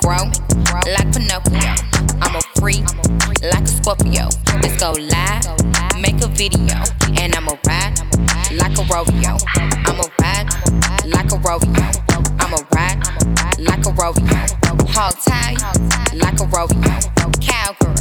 [0.00, 0.24] grow
[0.94, 1.74] like Pinocchio.
[2.20, 2.84] I'm a freak
[3.42, 4.28] like a Scorpio.
[4.62, 5.46] Let's go live,
[6.00, 6.76] make a video,
[7.18, 7.94] and I'ma ride
[8.52, 9.36] like a rodeo.
[9.86, 10.48] I'ma ride
[11.06, 11.86] like a rodeo.
[12.38, 13.00] I'ma ride
[13.58, 14.40] like a rodeo.
[14.92, 15.56] Hog tie
[16.14, 16.96] like a rodeo.
[17.40, 17.94] Cowgirl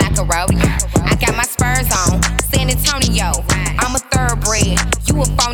[0.00, 0.70] like a rodeo.
[1.04, 3.44] I got my spurs on, San Antonio.
[3.78, 5.53] I'm a thoroughbred, you a phony.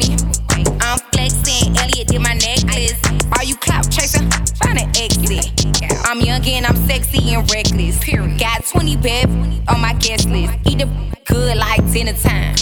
[6.57, 7.99] I'm I'm sexy and reckless.
[7.99, 8.39] Period.
[8.39, 9.33] Got 20 beds
[9.69, 10.55] on my guest list.
[10.67, 10.89] Eat the
[11.27, 12.55] good like dinner time.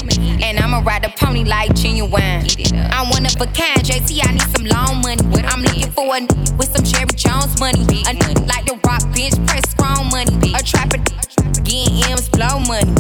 [0.43, 2.47] And I'ma ride the pony like genuine.
[2.93, 4.21] I'm one of a kind, JT.
[4.25, 5.21] I need some long money.
[5.45, 6.21] I'm looking for a
[6.57, 7.85] with some Jerry Jones money.
[8.09, 8.13] A
[8.49, 10.53] like the rock bench press strong money.
[10.57, 10.99] A trapper
[11.65, 12.93] getting M's blow money.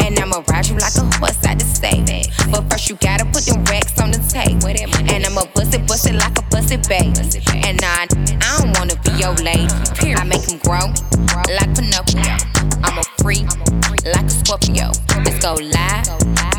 [0.00, 2.32] And I'ma ride you like a horse out the state.
[2.50, 4.68] But first you gotta put them racks on the table.
[4.68, 7.20] And I'ma bust it, bust it like a busted baby.
[7.68, 9.68] And I, I don't wanna be your lady.
[10.64, 10.88] Grow
[11.56, 12.36] like Pinocchio.
[12.82, 13.46] I'm a freak
[14.04, 14.90] like a Scorpio.
[15.24, 16.08] Let's go live,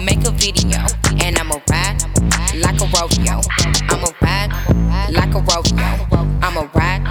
[0.05, 0.79] make a video.
[1.21, 1.99] And I'ma ride
[2.55, 3.41] like a rodeo.
[3.89, 4.51] I'ma ride
[5.11, 5.89] like a rodeo.
[6.41, 7.03] I'ma ride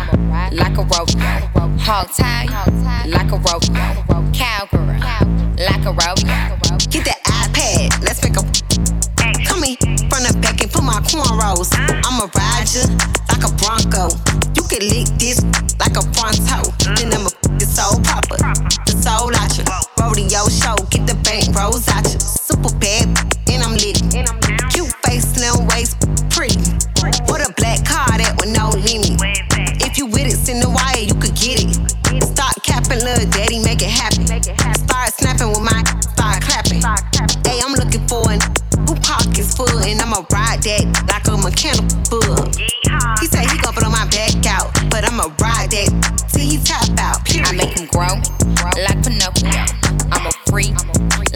[0.53, 1.51] like a rodeo.
[1.79, 2.47] Hog tie
[3.07, 4.31] like a rodeo.
[4.33, 4.87] Cowgirl
[5.59, 6.79] like a rodeo.
[6.91, 7.14] Get that
[11.05, 11.71] cornrows.
[12.05, 12.85] I'ma ride you
[13.29, 14.09] like a Bronco.
[14.57, 15.43] You can lick this
[15.79, 16.71] like a Pronto.
[16.97, 18.39] Then I'ma the soul proper,
[18.87, 19.65] the soul out you.
[20.01, 22.21] Rodeo show, get the bank rolls out you.
[22.21, 23.09] Super bad,
[40.65, 42.49] that like a mechanical bull.
[43.21, 45.93] He said he gon' blow my back out, but I'ma ride that
[46.33, 47.21] till he tap out.
[47.29, 47.49] Period.
[47.49, 48.17] I make them grow
[48.81, 49.53] like Pinocchio.
[50.09, 50.73] I'm a freak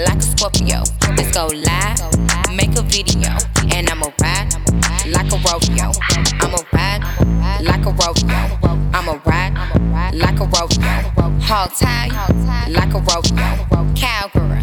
[0.01, 0.81] like a Scorpio.
[1.13, 2.01] Let's go live,
[2.57, 3.37] make a video,
[3.69, 4.49] and I'ma ride
[5.13, 5.93] like a rodeo.
[6.41, 7.05] I'ma ride
[7.61, 8.41] like a rodeo.
[8.97, 9.53] I'ma ride
[10.17, 10.89] like a rodeo.
[11.45, 12.09] Hog tie
[12.69, 13.49] like a rodeo.
[13.93, 14.57] Cowgirl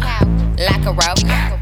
[0.58, 1.54] like a rodeo.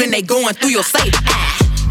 [0.00, 1.14] In and they going through your safe.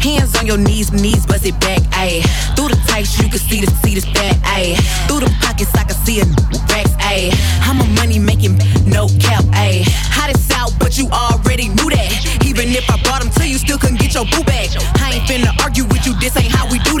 [0.00, 2.22] Hands on your knees, knees bust it back, ayy.
[2.54, 4.76] Through the tights, you can see the see the stack, ayy.
[5.08, 6.24] Through the pockets, I can see a
[6.70, 7.32] racks, ayy.
[7.62, 9.82] I'm a money making, no cap, ayy.
[10.14, 12.10] Hot as out, but you already knew that.
[12.44, 14.70] Even if I brought him to you, still couldn't get your boo back.
[15.02, 16.95] I ain't finna argue with you, this ain't how we do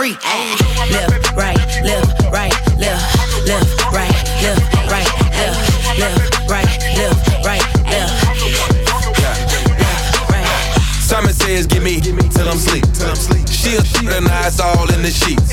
[0.00, 0.92] open like a.
[0.92, 4.08] Left, right, left, right, left, left, right,
[4.40, 5.06] left, right,
[5.36, 6.64] left, left, right,
[6.96, 8.40] left, right, left,
[9.20, 11.00] left, right.
[11.00, 12.84] Simon says, give me till I'm sleep.
[13.48, 15.52] She a shit and I, it's all in the sheets.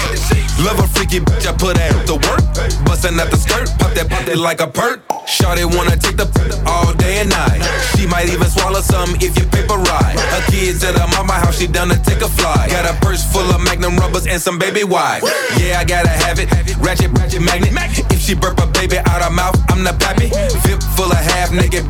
[0.63, 2.43] Love a freaky bitch, I put her to work.
[2.85, 5.06] Bustin' out the skirt, pop that, pop that like a perk.
[5.27, 6.24] Shawty wanna take the
[6.65, 7.59] all day and night.
[8.00, 10.15] She might even swallow some if you paper right.
[10.15, 12.68] Her kids at her mama house, she down to take a fly.
[12.71, 15.27] Got a purse full of magnum rubbers and some baby wipes.
[15.59, 16.47] Yeah, I gotta have it.
[16.79, 17.75] Ratchet, ratchet magnet.
[18.09, 20.31] If she burp a baby out her mouth, I'm the pappy.
[20.63, 21.83] Vip full of half naked.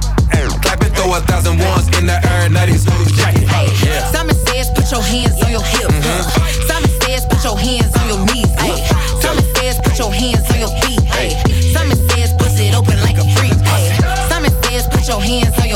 [0.66, 3.46] Clap it, throw a thousand ones in the air, now these hoes jacket.
[3.86, 4.12] Yeah.
[4.12, 5.94] Simon says, put your hands on your hips.
[5.94, 6.68] Mhm.
[6.68, 8.50] Simon says, put your hands on your knees.
[8.58, 8.82] Ay.
[9.22, 10.74] Simon says, put your hands on your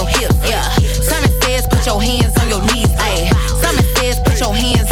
[0.08, 0.62] hips, yeah.
[1.02, 3.32] Simon says put your hands on your knees, ayy.
[3.62, 4.91] Simon says put your hands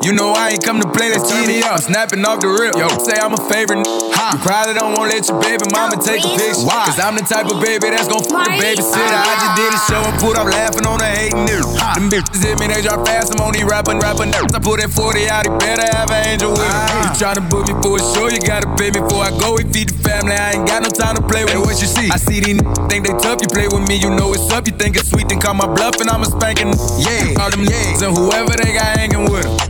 [0.00, 1.76] You know I ain't come to play, let's turn me up.
[1.84, 2.72] Snapping off the rip.
[2.72, 3.84] Yo, say I'm a favorite.
[4.16, 4.32] Huh.
[4.32, 6.64] You probably don't wanna let your baby mama take a picture.
[6.64, 6.88] Why?
[6.88, 8.96] Cause I'm the type of baby that's gon' fuck the babysitter.
[8.96, 11.68] I just did a show and put up laughing on the hating nigga.
[12.00, 13.28] Them bitches hit me, they drop fast.
[13.36, 14.32] I'm only rapping, rapping.
[14.32, 16.72] I put that 40 out, he better have an angel with me.
[16.72, 17.04] Ah.
[17.04, 19.60] You tryna book me for a show, you gotta pay me before I go.
[19.60, 21.52] We feed the family, I ain't got no time to play with.
[21.52, 22.08] Hey, what you see?
[22.08, 23.44] I see these n- think they tough.
[23.44, 24.64] You play with me, you know it's up.
[24.64, 26.72] You think it's sweet, then call my bluff and I'm a spanking.
[27.04, 28.00] Yeah, all them yeah.
[28.00, 29.69] And whoever they got hanging with them.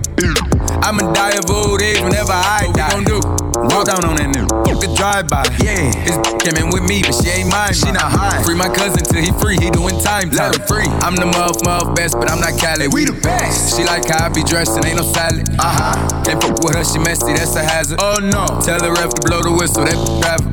[0.83, 2.93] I'ma die of old age whenever I die.
[2.93, 3.41] What we gon' do?
[3.69, 4.49] Walk down on that nigga.
[4.65, 5.45] Fuck a drive-by.
[5.61, 7.73] Yeah, his came in with me, but she ain't mine.
[7.73, 8.43] She not high.
[8.43, 9.61] Free my cousin till he free.
[9.61, 10.31] He doing time.
[10.31, 10.89] Let him free.
[11.05, 12.89] I'm the muff, muff best, but I'm not Cali.
[12.89, 13.77] We the best.
[13.77, 15.49] She like how I be dressed and ain't no salad.
[15.61, 16.25] Uh huh.
[16.25, 17.37] Can't fuck with her, she messy.
[17.37, 18.01] That's a hazard.
[18.01, 18.61] Oh no.
[18.65, 19.85] Tell the ref to blow the whistle.
[19.85, 20.49] That driver.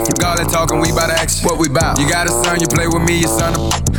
[0.00, 1.44] Fuck all that talking, we bout action.
[1.44, 2.00] What we bout?
[2.00, 3.52] You got a son, you play with me, your son.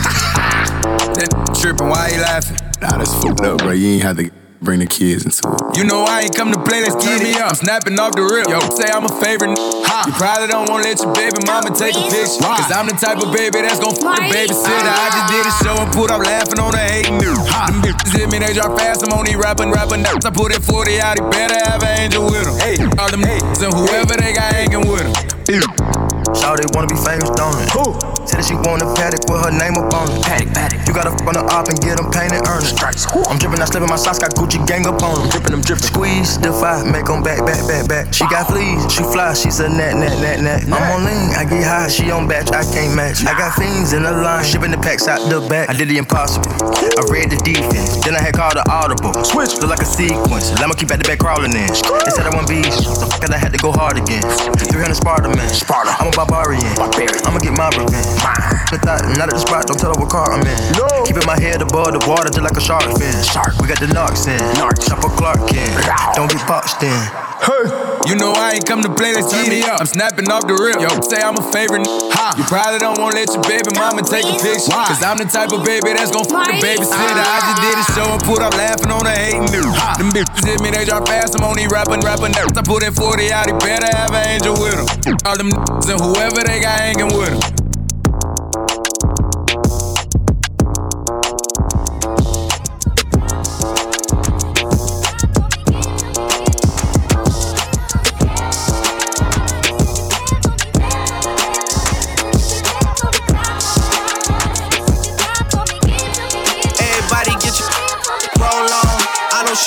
[1.13, 1.30] that
[1.62, 2.58] tripping, why you laughing?
[2.81, 3.72] Nah, that's fucked up, bro.
[3.72, 5.78] You ain't have to bring the kids into it.
[5.78, 7.50] You know I ain't come to play, let's get me up.
[7.50, 8.46] I'm snapping off the rip.
[8.46, 9.58] Yo, say I'm a favorite.
[9.58, 10.06] Huh.
[10.06, 12.46] You probably don't wanna let your baby mama take a picture.
[12.46, 14.94] Cause I'm the type of baby that's gon' fuck the babysitter.
[14.94, 17.42] I just did a show and put up laughing on the hating nigga.
[17.42, 19.02] Them bitches hit me, they drop fast.
[19.02, 20.06] I'm only rapping, rapping.
[20.06, 22.56] I put that 40 out, he better have an angel with him.
[22.62, 26.00] Hey, all them niggas and whoever they got hanging with him.
[26.38, 27.69] Shawty wanna be famous, don't it?
[27.73, 27.97] Who?
[28.25, 30.21] Said that she want a paddock with her name up on it.
[30.21, 30.79] Paddock, paddock.
[30.85, 32.77] You gotta f on the op and get them painted, earn it.
[32.77, 35.29] I'm drippin', I slippin' my socks, got Gucci gang up on them.
[35.33, 35.89] Drippin', them drippin'.
[35.89, 38.13] Squeeze, defy, make them back, back, back, back.
[38.13, 40.62] She got fleas, she fly, she's a nat, nat, nat, nat.
[40.69, 43.25] I'm on lean, I get high, she on batch, I can't match.
[43.25, 45.69] I got fiends in the line, shipping the packs out the back.
[45.69, 46.51] I did the impossible.
[46.51, 49.15] I read the defense, then I had called the audible.
[49.24, 50.51] Switch, look like a sequence.
[50.59, 51.71] Let me keep at the back crawling in.
[51.71, 52.62] They said I want the
[53.09, 54.21] fuck I had to go hard again.
[54.21, 55.47] 300 Sparta, man.
[55.50, 55.95] Sparta.
[56.00, 56.75] I'm barbarian.
[56.75, 57.25] barbarian.
[57.25, 58.50] I'ma get my revenge.
[58.71, 60.56] The thought, not at the spot, don't tell her what car I'm in.
[60.79, 60.88] No.
[61.03, 63.12] Keeping my head above the water just like a shark fin.
[63.19, 63.59] Shark.
[63.59, 64.39] We got the narcs in.
[64.56, 64.88] Narcs.
[64.88, 65.68] Chopper Clark in.
[66.15, 66.95] Don't get boxed in.
[67.44, 67.68] Hey.
[68.07, 69.83] You know I ain't come to play, let's turn me up.
[69.83, 70.79] I'm snapping off the rip.
[70.79, 71.83] Yo, say I'm a favorite.
[72.15, 72.31] Huh.
[72.39, 74.71] You probably don't wanna let your baby mama take a picture.
[74.71, 77.19] Cause I'm the type of baby that's gon' fuck the babysitter.
[77.19, 77.44] I ah.
[77.44, 79.67] just did a show and put up laughing on the hating nigga.
[80.00, 81.35] Them bitches hit me, they drop fast.
[81.35, 82.31] I'm only rapping, rapping.
[82.39, 85.19] I put that 40 out, he better have an angel with him.
[85.27, 87.61] All them niggas and whoever they got hanging with him.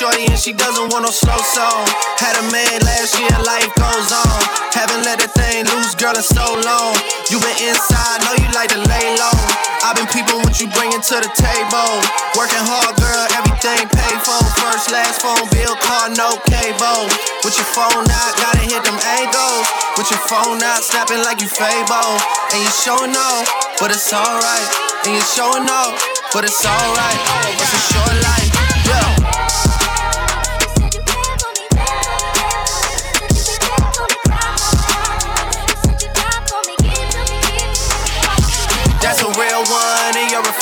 [0.05, 1.89] Shorty and she doesn't want no slow song.
[2.21, 4.41] Had a man last year, life goes on.
[4.77, 6.93] Haven't let a thing loose, girl, in so long.
[7.33, 9.33] You been inside, know you like to lay low.
[9.81, 11.93] I've been peeping what you bringing to the table.
[12.37, 14.45] Working hard, girl, everything paid for.
[14.61, 17.09] First, last phone bill, car, no cable.
[17.41, 19.65] With your phone out, gotta hit them angles.
[19.97, 22.21] With your phone out, snapping like you Fable.
[22.53, 23.49] And you showing off,
[23.81, 24.69] but it's alright.
[25.09, 25.97] And you showing off,
[26.37, 27.21] but it's alright.
[27.57, 28.53] It's a short life,
[28.85, 29.24] yeah.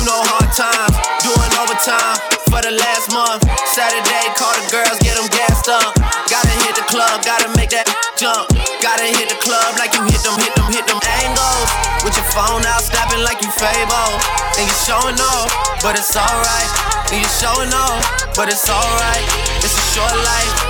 [0.00, 0.96] You know hard times.
[1.20, 2.16] Doing overtime
[2.48, 3.44] for the last month.
[3.68, 5.92] Saturday, call the girls, get them gassed up.
[6.24, 7.84] Gotta hit the club, gotta make that
[8.16, 8.48] jump.
[8.80, 11.68] Gotta hit the club like you hit them, hit them, hit them angles.
[12.00, 14.16] With your phone out, snapping like you Fable.
[14.56, 15.52] And you showing off,
[15.84, 16.70] but it's alright.
[17.12, 18.00] And you showing off,
[18.32, 19.24] but it's alright.
[19.60, 20.69] It's a short life.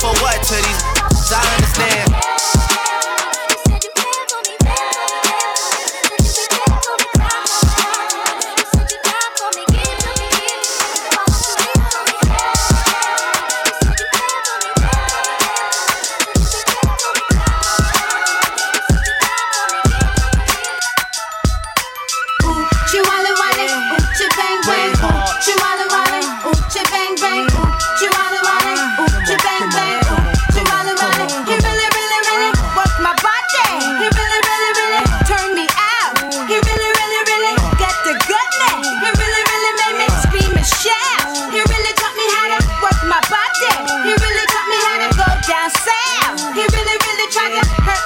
[0.00, 0.97] For what to these?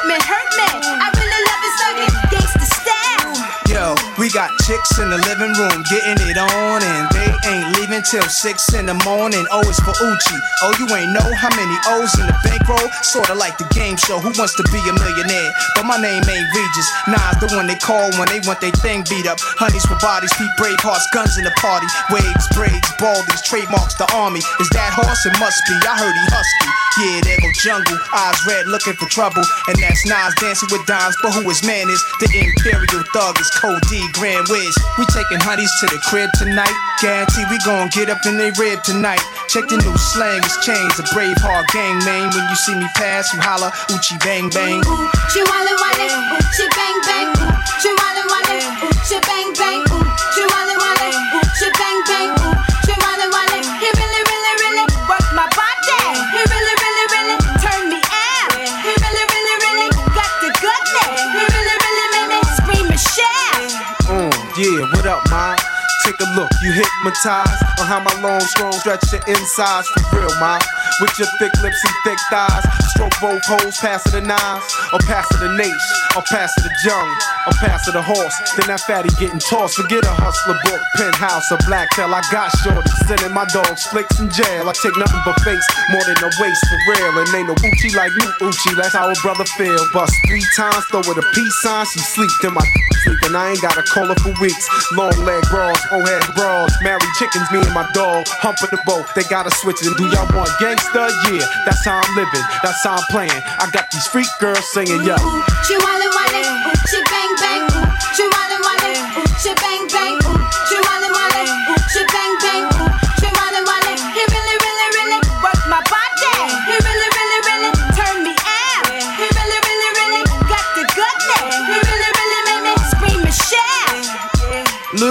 [0.04, 0.51] It Hurt
[4.32, 8.88] chicks in the living room getting it on, and they ain't leaving till six in
[8.88, 9.44] the morning.
[9.52, 10.40] Oh, it's for Oochie.
[10.64, 12.88] Oh, you ain't know how many O's in the bankroll?
[13.04, 15.52] Sorta like the game show, Who Wants to Be a Millionaire?
[15.76, 16.88] But my name ain't Regis.
[17.12, 19.36] Nah, the one they call when they want their thing beat up.
[19.60, 21.84] Honeys for bodies, feet brave hearts, guns in the party.
[22.08, 24.40] Waves, braids, baldies, trademarks the army.
[24.40, 25.28] Is that horse?
[25.28, 25.76] It must be.
[25.84, 26.70] I heard he husky.
[27.04, 27.98] Yeah, there go jungle.
[28.12, 29.44] Eyes red, looking for trouble.
[29.68, 31.16] And that's Nas dancing with dimes.
[31.20, 32.00] But who his man is?
[32.20, 34.78] The Imperial Thug is Code D, Grand Wiz.
[34.98, 36.70] We taking honeys to the crib tonight.
[37.02, 39.18] Guarantee we gon' get up in they rib tonight.
[39.48, 40.94] Check the new slang, it's changed.
[41.00, 42.30] A brave heart gang name.
[42.30, 44.78] When you see me pass, you holla, Oochie bang bang.
[44.86, 45.10] Ooh,
[45.42, 46.06] wally wally,
[46.38, 47.34] Oochie bang bang.
[47.34, 48.62] Ooh, wally wally,
[48.94, 49.91] Oochie bang bang.
[64.82, 65.56] Yeah, what up, ma?
[66.04, 70.30] Take a look, you hypnotized on how my long, strong stretch your insides for real,
[70.40, 70.58] ma.
[71.00, 72.64] With your thick lips and thick thighs,
[73.20, 77.08] both holes, pass the knives, or pass it the nation, or pass it the jung,
[77.46, 78.34] or pass it the horse.
[78.58, 79.78] Then that fatty getting tossed.
[79.78, 82.12] Forget a hustler book, penthouse, or black tail.
[82.12, 84.68] I got shorty sending my dogs flicks in jail.
[84.68, 87.12] I take nothing but face, more than a waste for real.
[87.18, 88.74] And ain't no Oochie like me, Oochie.
[88.74, 89.80] That's how a brother feel.
[89.92, 91.86] Bust three times, throw it a peace sign.
[91.86, 92.64] She sleep, then my
[93.04, 94.66] sleep, and I ain't gotta call her for weeks.
[94.96, 99.04] Long leg bras Forehead brawls, married chickens, me and my dog, humping the boat.
[99.14, 99.92] They gotta switch it.
[99.96, 101.12] Do y'all want gangsta?
[101.28, 103.32] Yeah, that's how I'm living, that's how I'm playing.
[103.32, 105.16] I got these freak girls singing, yo.
[105.64, 106.44] She wally wally,
[106.92, 107.64] she bang bang,
[108.12, 108.94] she wally wally,
[109.40, 110.21] she bang bang,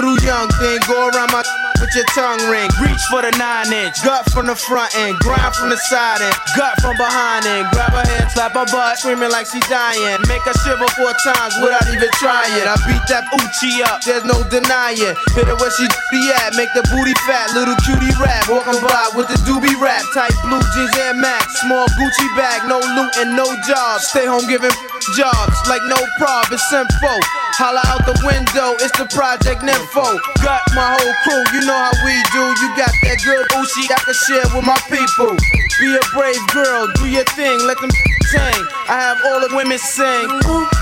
[0.02, 1.46] Little young thing, go around my
[1.78, 2.66] with your tongue ring.
[2.82, 6.34] Reach for the nine inch, gut from the front end, grind from the side end,
[6.58, 7.70] gut from behind end.
[7.70, 10.18] Grab her head, slap her butt, screaming like she dying.
[10.26, 12.66] Make her shiver four times without even trying.
[12.66, 15.14] I beat that Oochie up, there's no denying.
[15.38, 18.50] Hit her where she be at, make the booty fat, little cutie rap.
[18.50, 22.82] Walking by with the doobie rap, tight blue jeans and Max, small Gucci bag, no
[22.98, 24.10] loot and no jobs.
[24.10, 24.74] Stay home giving
[25.14, 27.22] jobs like no prob, it's simple.
[27.52, 30.04] Holla out the window, it's the project Nympho.
[30.42, 32.42] Got my whole crew, you know how we do.
[32.58, 35.36] You got that good Oochie I can share with my people.
[35.78, 37.92] Be a brave girl, do your thing, let them
[38.28, 38.60] sing.
[38.88, 40.26] I have all the women sing.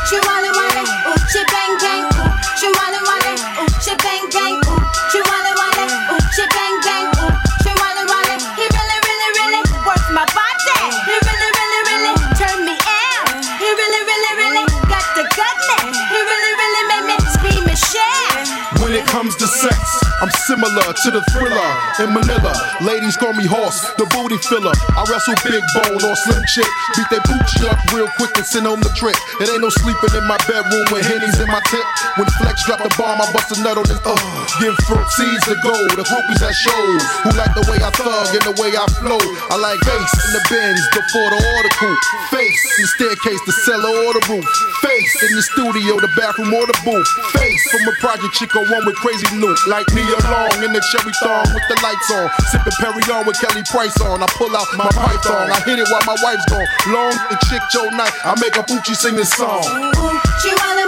[0.08, 0.84] She wally wally,
[1.28, 2.06] she bang bang.
[2.56, 3.34] She wally wally,
[3.84, 4.56] she bang bang.
[5.12, 6.79] She wally wally, ooh, she bang
[19.00, 19.80] it comes to sex,
[20.20, 21.70] I'm similar to the thriller
[22.04, 22.52] in Manila.
[22.84, 24.76] Ladies call me horse, the booty filler.
[24.92, 26.68] I wrestle big bone or slim chick.
[26.92, 29.16] Beat that booty up real quick and send home the trick.
[29.40, 31.86] It ain't no sleeping in my bedroom with hennies in my tent.
[32.20, 34.00] When Flex drop the bomb, I bust a nut on this.
[34.04, 34.12] Uh,
[34.60, 35.72] give fruit seeds to go.
[35.96, 39.20] The groupies at shows who like the way I thug and the way I flow.
[39.48, 41.94] I like face in the bins before the article.
[42.28, 44.44] Face in the staircase, the cellar or the roof.
[44.84, 47.08] Face in the studio, the bathroom or the booth.
[47.32, 49.58] Face from a project chick or one with crazy loot.
[49.68, 52.26] Like me along in the cherry thong with the lights on.
[52.50, 52.74] Sipping
[53.14, 54.22] on with Kelly Price on.
[54.22, 55.50] I pull out my python.
[55.50, 56.66] I hit it while my wife's gone.
[56.90, 58.12] Long and chick Joe night.
[58.24, 59.62] I make a Poochie sing this song.
[59.62, 60.20] Ooh, ooh,
[60.58, 60.86] bang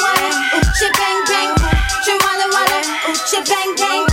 [1.31, 1.55] bang.
[3.07, 4.12] Ooh, bang bang.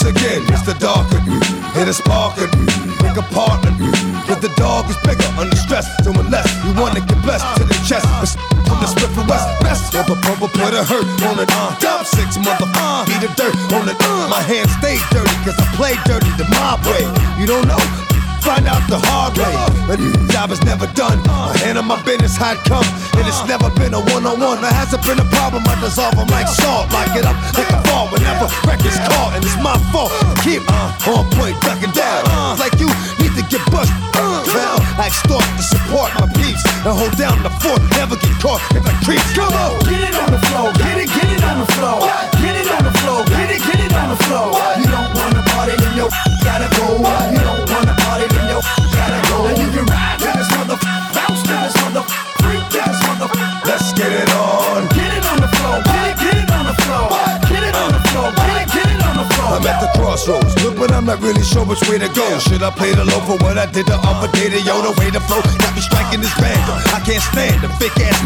[0.00, 1.20] Once again, it's the darker,
[1.76, 2.48] hit a sparker,
[3.04, 3.68] pick a partner.
[4.24, 5.84] Cause the dog is bigger, under stress.
[6.02, 8.32] So unless you wanna get blessed to the chest, it's
[8.64, 9.44] from the split for west.
[9.60, 11.52] Best rubber pumper, put a hurt on it.
[11.52, 13.96] Uh, dump six mother, uh, beat the dirt on it.
[14.00, 17.04] Uh, my hands stay dirty, cause I play dirty the mob way.
[17.38, 18.09] You don't know?
[18.50, 19.54] Find out the hard way.
[19.86, 20.02] But
[20.34, 21.22] job is never done.
[21.22, 22.90] And I handle my business how it comes.
[23.14, 24.58] And it's never been a one on one.
[24.58, 25.62] There hasn't been a problem.
[25.70, 26.90] I dissolve them like salt.
[26.90, 29.38] Lock it up like a fall whenever record's caught.
[29.38, 30.10] And it's my fault.
[30.42, 32.26] Keep uh, on point, ducking down.
[32.58, 32.90] Like you
[33.22, 33.94] need to get bust.
[34.18, 36.66] Uh, well, I extort to support my peeps.
[36.82, 37.78] And hold down the fort.
[37.94, 39.22] Never get caught if I creep.
[39.38, 39.78] Come on.
[39.86, 42.02] Get it on the floor, get it, get it on the floor.
[42.42, 44.50] Get it on the floor, get it, get it on the floor.
[44.74, 46.10] You don't wanna party, then yo,
[46.42, 46.98] gotta go.
[47.30, 47.69] You don't
[48.60, 49.46] gotta go.
[49.46, 50.09] And you can ride
[59.50, 60.54] I'm at the crossroads.
[60.62, 62.22] Look, but I'm not really sure which way to go.
[62.38, 64.46] Should I play the low for what I did the other day?
[64.46, 65.42] The yo, the way to flow.
[65.42, 66.62] Got me striking this band.
[66.94, 68.22] I can't stand the fake ass.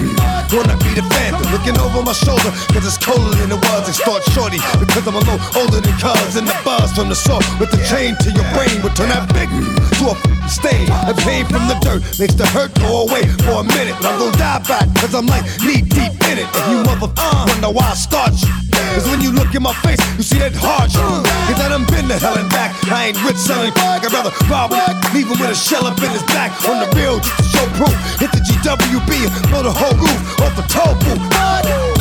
[0.52, 1.48] Wanna be the phantom.
[1.48, 3.88] Looking over my shoulder, cause it's colder than it was.
[3.96, 6.36] Start shorty, because I'm a little older than cuz.
[6.36, 9.24] And the buzz from the salt with the chain to your brain will turn that
[9.32, 10.92] big to a stain.
[11.08, 13.96] The pain from the dirt makes the hurt go away for a minute.
[13.96, 16.48] But I'm gonna die back, cause I'm like knee deep in it.
[16.52, 17.08] And you mother
[17.48, 18.63] wonder why I start you.
[18.94, 21.02] Cause when you look in my face, you see that hard shit.
[21.02, 22.74] Cause I done been to hell and back.
[22.90, 24.04] I ain't rich selling crack.
[24.04, 24.84] I'd rather rob him,
[25.14, 26.54] leave him with a shell up in his back.
[26.68, 27.94] On the real, just to show proof.
[28.18, 31.22] Hit the GWB and blow the whole roof off the toll booth.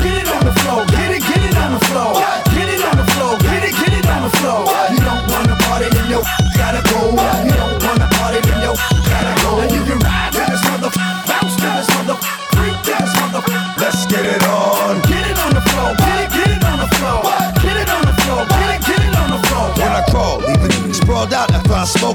[0.01, 2.13] Get it on the floor, get it, get it on the floor.
[2.53, 4.69] Get it on the floor, get it, get it on the floor.
[4.93, 6.19] You don't wanna party, then yo,
[6.59, 7.15] gotta go.
[7.47, 7.62] You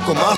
[0.00, 0.37] after I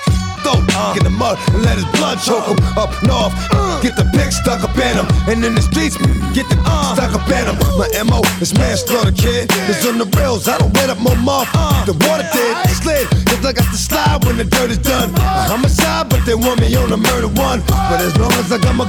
[0.81, 2.59] uh, in the mud and let his blood choke him.
[2.81, 5.07] Up north, uh, get the pig stuck up in him.
[5.29, 5.97] And in the streets,
[6.33, 7.57] get the uh, stuck up in him.
[7.77, 9.49] My MO is manslaughter, kid.
[9.69, 11.49] Cause on the rails, I don't wet up more muff.
[11.85, 15.13] The water did slid, cause I got to slide when the dirt is done.
[15.17, 17.61] I'm a homicide, but they want me on a murder one.
[17.91, 18.89] But as long as I got my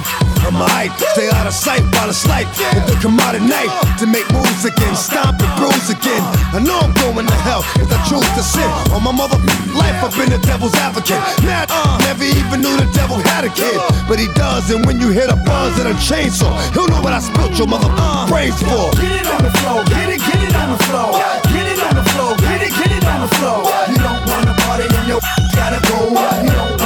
[0.52, 2.48] my height, stay out of sight while it's light.
[2.76, 6.20] If they come out at night to make moves again, stomp and bruise again.
[6.52, 8.68] I know I'm going to hell if I choose to sin.
[8.92, 9.40] On my mother
[9.72, 11.22] life, I've been the devil's advocate.
[11.48, 14.70] Now, uh, never even knew the devil had a kid, but he does.
[14.72, 17.68] And when you hit a buzz and a chainsaw, he'll know what I spilt your
[17.68, 17.90] mother
[18.28, 18.92] brains for.
[19.00, 21.12] Get it on the floor, get it, get it on the floor.
[21.54, 23.60] Get it on the floor, get it, get it on the floor.
[23.90, 25.20] You don't wanna party, then yo,
[25.56, 26.10] gotta go.
[26.44, 26.81] You don't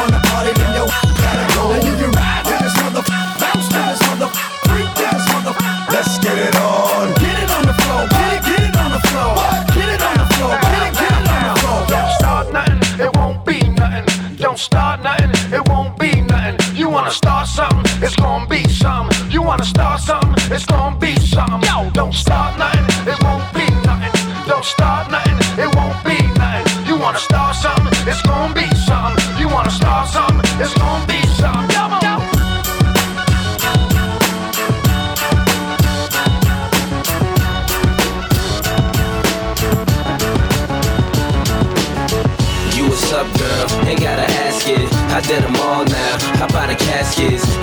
[18.06, 19.32] it's gonna be something.
[19.32, 21.62] You wanna start something, it's gonna be something.
[21.64, 24.14] Yo, don't start nothing, it won't be nothing.
[24.48, 25.25] Don't start nothing,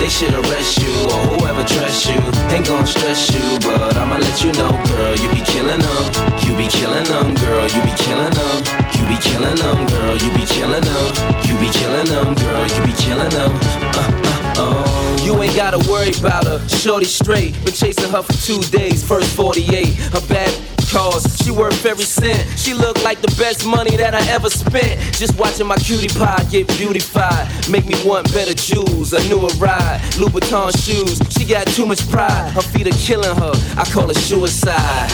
[0.03, 2.19] They should arrest you or whoever trusts you.
[2.51, 5.15] Ain't gonna stress you, but I'ma let you know, girl.
[5.15, 6.03] You be killing them.
[6.43, 7.63] You be killing them, girl.
[7.71, 8.57] You be killing them.
[8.99, 10.17] You be killing them, girl.
[10.17, 11.07] You be killing them.
[11.47, 12.67] You be killing them, girl.
[12.67, 13.51] You be killing them.
[13.95, 15.21] Uh, uh, oh.
[15.23, 16.59] You ain't gotta worry about her.
[16.67, 17.53] Shorty straight.
[17.63, 19.07] Been chasing her for two days.
[19.07, 19.87] First 48.
[20.15, 20.51] A bad
[20.93, 22.47] cause she worth every cent.
[22.57, 25.01] She look like the best money that I ever spent.
[25.13, 27.49] Just watching my cutie pie get beautified.
[27.69, 31.19] Make me want better jewels, a newer ride, Louboutin shoes.
[31.33, 32.51] She got too much pride.
[32.53, 33.53] Her feet are killing her.
[33.77, 35.09] I call it suicide.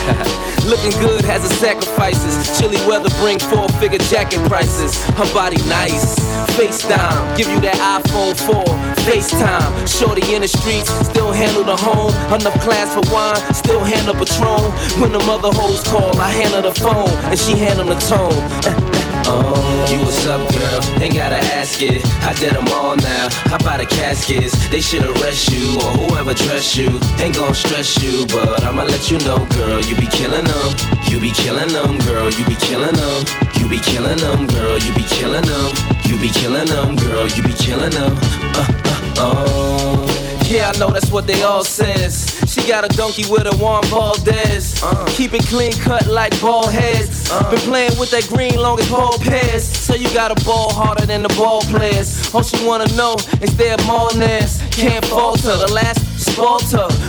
[0.66, 2.34] Looking good has its sacrifices.
[2.58, 4.96] Chilly weather bring four figure jacket prices.
[5.20, 6.16] Her body nice.
[6.56, 8.64] FaceTime, give you that iPhone 4.
[9.08, 12.12] FaceTime, shorty in the streets, still handle the home.
[12.34, 14.72] Enough class for wine, still handle Patron.
[15.02, 19.00] When the mother hoes call, I handle the phone, and she handle the tone.
[19.32, 21.02] Oh, you what's up, girl?
[21.02, 22.06] Ain't gotta ask it.
[22.24, 23.30] I did them all now.
[23.50, 24.54] How about the caskets.
[24.70, 26.90] They should arrest you or whoever dress you.
[27.20, 30.76] Ain't gon' stress you, but I'ma let you know, girl, you be killing them.
[31.08, 33.26] You be killing them, girl, you be killing them.
[33.56, 35.72] You be killing them, girl, you be killing them.
[36.06, 38.18] You be killing them, girl, you be killing them.
[38.56, 40.16] Uh, uh, oh.
[40.46, 42.26] Yeah, I know that's what they all says.
[42.48, 44.82] She got a donkey with a Juan Valdez.
[44.82, 45.06] Uh.
[45.10, 47.30] Keep it clean cut like ball heads.
[47.32, 47.50] Uh.
[47.52, 49.64] Been playing with that green long as ball pairs.
[49.64, 52.34] So you got a ball harder than the ball players.
[52.34, 54.60] All she wanna know is their Martinez.
[54.72, 55.56] Can't falter.
[55.56, 56.09] The last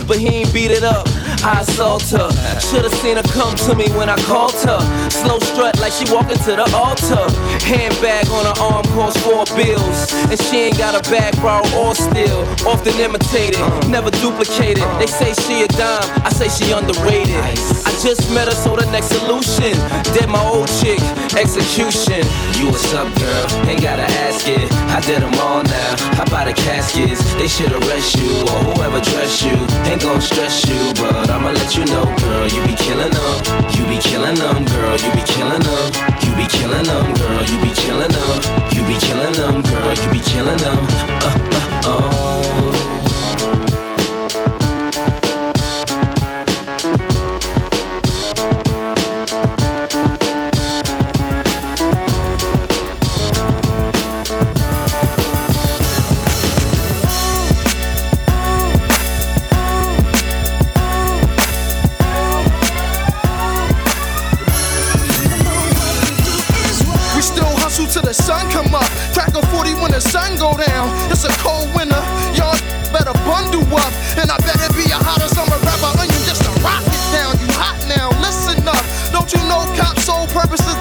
[0.07, 1.07] But he ain't beat it up.
[1.43, 2.29] I assault her.
[2.61, 4.79] Should've seen her come to me when I called her.
[5.09, 7.25] Slow strut like she walking to the altar.
[7.65, 10.13] Handbag on her arm costs four bills.
[10.29, 12.45] And she ain't got a bag borrow or steal.
[12.69, 13.57] Often imitated,
[13.89, 14.85] never duplicated.
[15.01, 17.33] They say she a dime, I say she underrated.
[17.33, 19.73] I just met her, so the next solution.
[20.13, 21.01] Dead my old chick,
[21.33, 22.21] execution.
[22.61, 23.45] You what's up, girl?
[23.65, 24.71] Ain't gotta ask it.
[24.93, 25.91] I did them all now.
[26.13, 27.21] How about the caskets?
[27.35, 29.57] They should arrest you or whoever dress you.
[29.89, 32.47] Ain't gon' stress you, but I'ma let you know, girl.
[32.47, 33.35] You be killing them.
[33.71, 34.97] You be killing them, girl.
[34.99, 35.87] You be killing them.
[36.23, 37.43] You be killing them, girl.
[37.49, 38.37] You be killing them.
[38.73, 39.93] You be killing them, girl.
[39.95, 40.79] You be killing them.
[41.23, 42.80] Uh, uh, oh.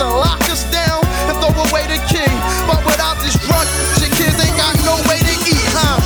[0.01, 2.33] To lock us down and throw away the key?
[2.65, 3.69] But without this drug,
[4.01, 6.01] your kids ain't got no way to eat, huh?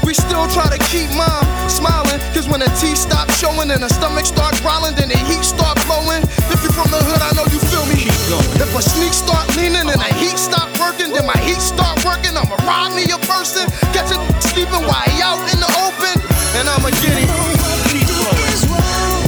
[0.00, 2.16] We still try to keep mom smiling.
[2.32, 5.76] Cause when the teeth stop showing and the stomach start growling, then the heat start
[5.84, 6.24] blowing.
[6.48, 8.08] If you from the hood, I know you feel me.
[8.56, 12.32] If a sneak start leaning and the heat stop working, then my heat start working.
[12.32, 16.16] I'ma rob me a person, catch it sleeping while he out in the open,
[16.56, 17.28] and I'ma get him.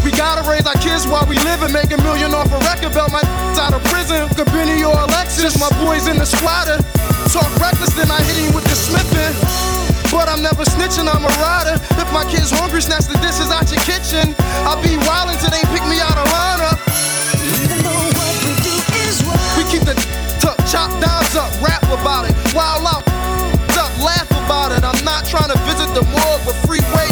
[0.05, 2.95] We gotta raise our kids while we live and make a million off a record
[2.95, 3.13] belt.
[3.13, 3.23] My
[3.59, 5.59] out of prison, Cabini or Alexis.
[5.59, 6.79] My boys in the squatter.
[7.35, 9.35] Talk reckless, then I hit him with the smithing.
[10.11, 11.77] But I'm never snitching, I'm a rider.
[11.99, 14.33] If my kid's hungry, snatch the dishes out your kitchen.
[14.65, 16.79] I'll be wild until they pick me out of lineup.
[17.45, 19.43] Even though what we do is wild.
[19.59, 19.97] We keep the
[20.41, 22.35] tuck, chop downs up, rap about it.
[22.55, 23.05] Wild out,
[23.77, 24.83] up, laugh about it.
[24.87, 27.08] I'm not trying to visit the morgue, but freeway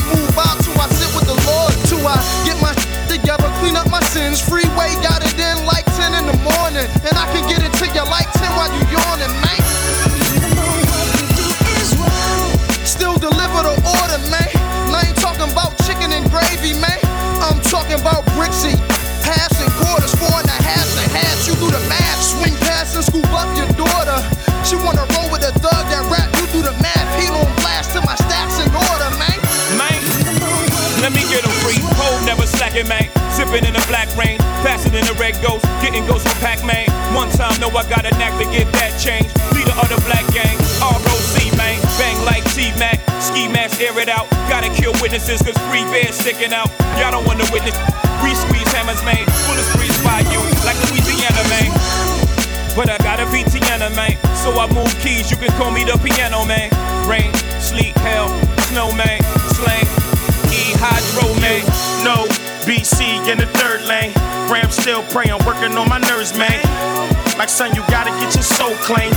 [35.26, 35.66] red ghost.
[35.82, 36.86] Getting ghosts from Pac Man.
[37.10, 39.26] One time, no, I got a knack to get that change.
[39.50, 41.78] Leader of the black gang, ROC, man.
[41.98, 43.02] Bang like T Mac.
[43.18, 44.30] Ski mask, air it out.
[44.46, 46.70] Gotta kill witnesses, cause free bears sticking out.
[47.00, 47.74] Y'all don't wanna witness.
[48.22, 49.26] We squeeze hammers, man.
[49.50, 51.74] Bullets breeze by you, like Louisiana, man.
[52.78, 54.14] But I gotta be Tiana, man.
[54.44, 56.70] So I move keys, you can call me the piano, man.
[57.08, 58.28] Rain, sleet, hell,
[58.70, 59.18] snow, man.
[59.58, 59.88] Slang,
[60.54, 61.64] E, hydro, man.
[62.04, 62.28] No,
[62.68, 64.14] BC in the third lane.
[64.46, 66.62] Ram still praying, working on my nerves, man.
[67.34, 69.10] Like son, you gotta get your soul clean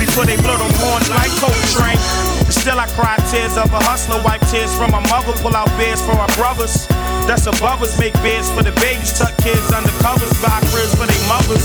[0.00, 2.00] before they blow them horns like Coltrane.
[2.48, 5.68] But still, I cry tears of a hustler, wipe tears from my mother, pull out
[5.76, 6.88] beds for my brothers.
[7.28, 11.04] That's above us, make beds for the babies, tuck kids under covers, buy cribs for
[11.04, 11.62] their mothers.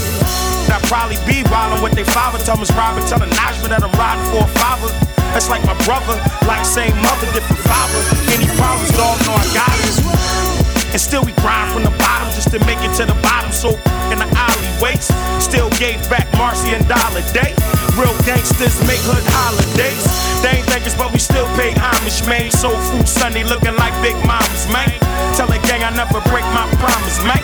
[0.68, 2.38] That probably be wildin' with their father.
[2.44, 4.92] Tell Miss Robin, tell the Najma that I'm riding for a father.
[5.32, 8.00] That's like my brother, like same mother, different father.
[8.36, 10.65] Any problems, dog, know I got it.
[10.96, 13.52] And still we grind from the bottom just to make it to the bottom.
[13.52, 13.76] So
[14.16, 15.12] in the alleyways,
[15.44, 17.52] still gave back Marcy and Dollar Day.
[18.00, 20.08] Real gangsters make hood holidays.
[20.40, 22.48] They ain't think it's but we still pay homage, man.
[22.50, 24.88] Soul food Sunday looking like big mamas, man.
[25.36, 27.44] Tell the gang I never break my promise, man.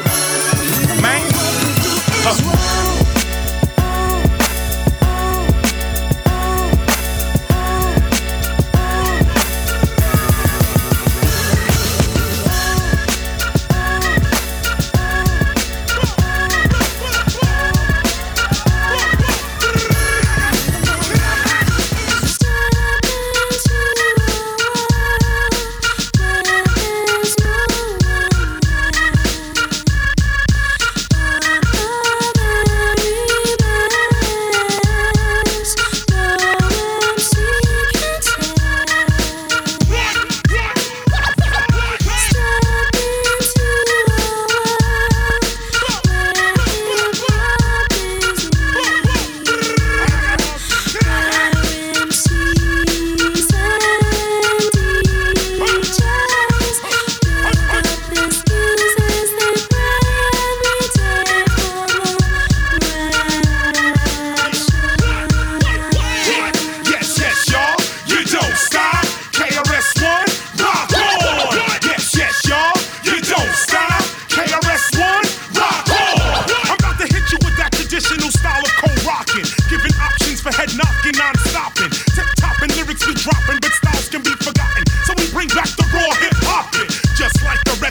[1.04, 1.28] Man.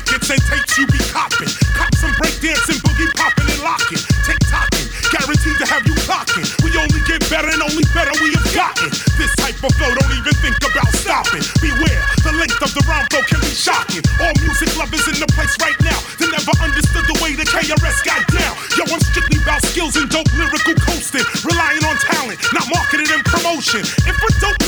[0.01, 1.53] records and tapes you be copping.
[1.77, 4.01] Cops and breakdancing, boogie popping and locking.
[4.25, 6.47] Tick tocking, guaranteed to have you clocking.
[6.65, 8.89] We only get better and only better we have gotten.
[9.21, 11.45] This type of flow, don't even think about stopping.
[11.61, 14.03] Beware, the length of the rhyme flow can be shocking.
[14.25, 17.99] All music lovers in the place right now they never understood the way the KRS
[18.05, 18.57] got down.
[18.77, 23.25] Yo, I'm strictly about skills and dope lyrical coasting, relying on talent, not marketing and
[23.25, 23.85] promotion.
[24.09, 24.60] If a dope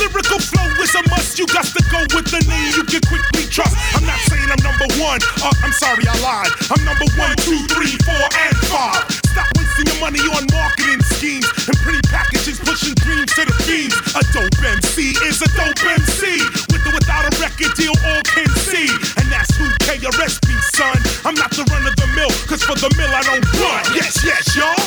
[5.42, 6.52] Uh, I'm sorry, I lied.
[6.70, 9.04] I'm number one, two, three, four, and five.
[9.32, 13.96] Stop wasting your money on marketing schemes and pretty packages pushing dreams to the fiends.
[14.18, 16.42] A dope MC is a dope MC.
[16.70, 18.88] With or without a record deal, all can see.
[19.22, 20.98] And that's who KRS be, son.
[21.24, 23.82] I'm not the run of the mill, cause for the mill I don't run.
[23.94, 24.81] Yes, yes, y'all.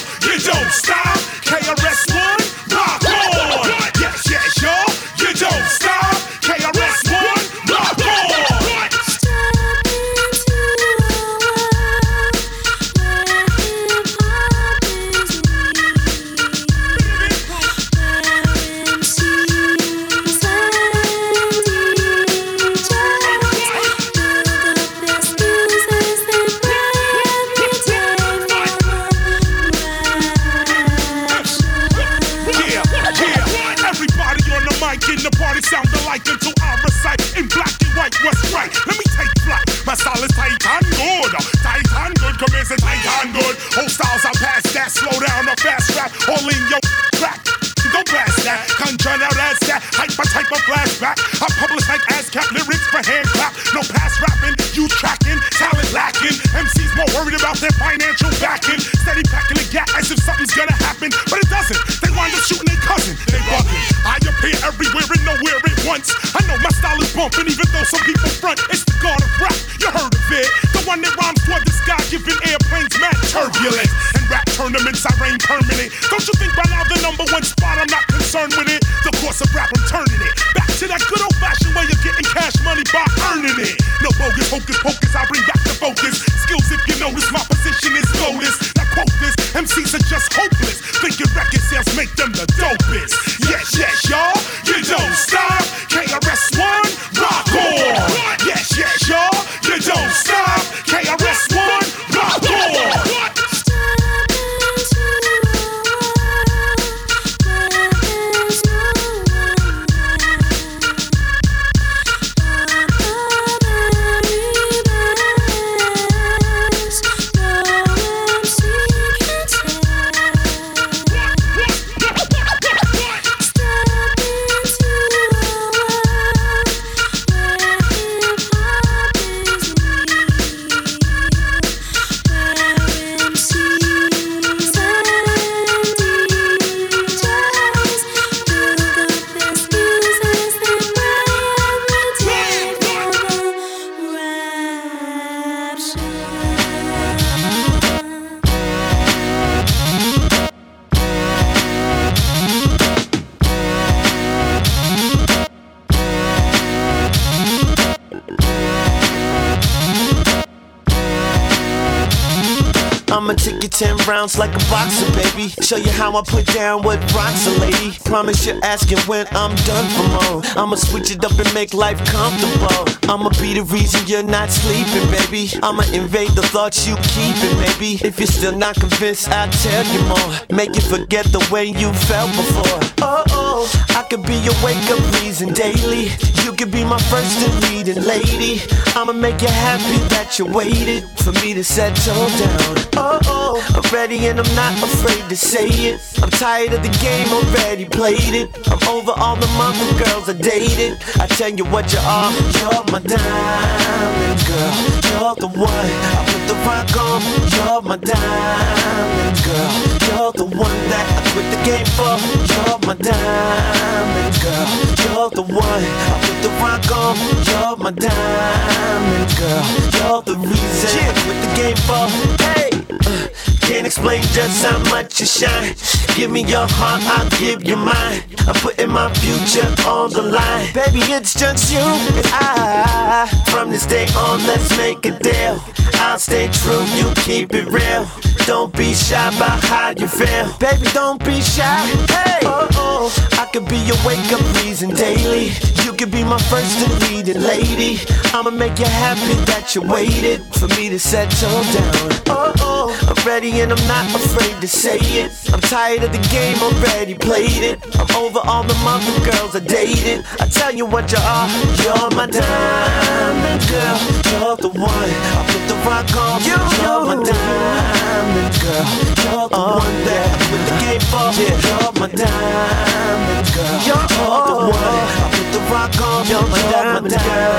[164.08, 165.50] Rounds like a boxer, baby.
[165.62, 167.92] Show you how I put down what rocks a lady.
[168.06, 170.42] Promise you're asking when I'm done for more.
[170.56, 172.86] I'ma switch it up and make life comfortable.
[173.12, 175.52] I'ma be the reason you're not sleeping, baby.
[175.62, 177.92] I'ma invade the thoughts you keep keeping, maybe.
[178.06, 180.30] If you're still not convinced, I'll tell you more.
[180.50, 182.80] Make you forget the way you felt before.
[183.02, 186.10] Oh, oh, I could be your wake up reason daily.
[186.44, 188.62] You could be my first and leading lady.
[188.96, 192.76] I'ma make you happy that you waited for me to settle down.
[192.96, 193.35] Oh, oh,
[193.74, 196.02] I'm ready and I'm not afraid to say it.
[196.22, 198.50] I'm tired of the game, already played it.
[198.68, 201.02] I'm over all the mother girls I dated.
[201.20, 204.96] I tell you what you are, you're my diamond girl.
[205.16, 207.22] You're the one I put the rock on.
[207.56, 209.72] You're my diamond girl.
[210.08, 212.16] You're the one that I quit the game for.
[212.52, 214.68] You're my diamond girl.
[215.04, 217.16] You're the one I put the rock on.
[217.48, 219.66] You're my diamond girl.
[219.96, 222.06] You're the reason I quit the game for.
[222.44, 222.70] Hey.
[223.06, 225.74] uh, Can't explain just how much you shine.
[226.16, 228.22] Give me your heart, I'll give you mine.
[228.48, 230.72] I'm putting my future on the line.
[230.74, 233.28] Baby, it's just you and I.
[233.48, 235.60] From this day on, let's make a deal.
[235.96, 238.08] I'll stay true, you keep it real.
[238.46, 240.46] don't be shy about how you feel.
[240.60, 241.86] Baby, don't be shy.
[242.10, 243.28] Hey, oh, oh.
[243.40, 245.50] I could be your wake up reason daily.
[245.84, 248.00] You could be my first and leading lady.
[248.34, 252.22] I'ma make you happy that you waited for me to settle down.
[252.28, 252.76] Oh, oh.
[253.08, 255.32] I'm ready and I'm not afraid to say it.
[255.54, 257.80] I'm tired of the game, already played it.
[257.96, 260.26] I'm over all the mother girls I dated.
[260.40, 261.48] I tell you what you are,
[261.84, 263.98] you're my diamond girl.
[264.32, 264.92] You're the one.
[264.92, 266.42] I put the rock on.
[266.44, 268.88] You, you're my diamond girl.
[269.24, 271.28] You're the oh, one that I put the game for.
[271.40, 273.78] Yeah, you're my diamond girl.
[273.88, 274.26] You're the
[274.74, 275.04] one.
[275.16, 276.28] I put the rock on.
[276.28, 277.56] You're my diamond girl.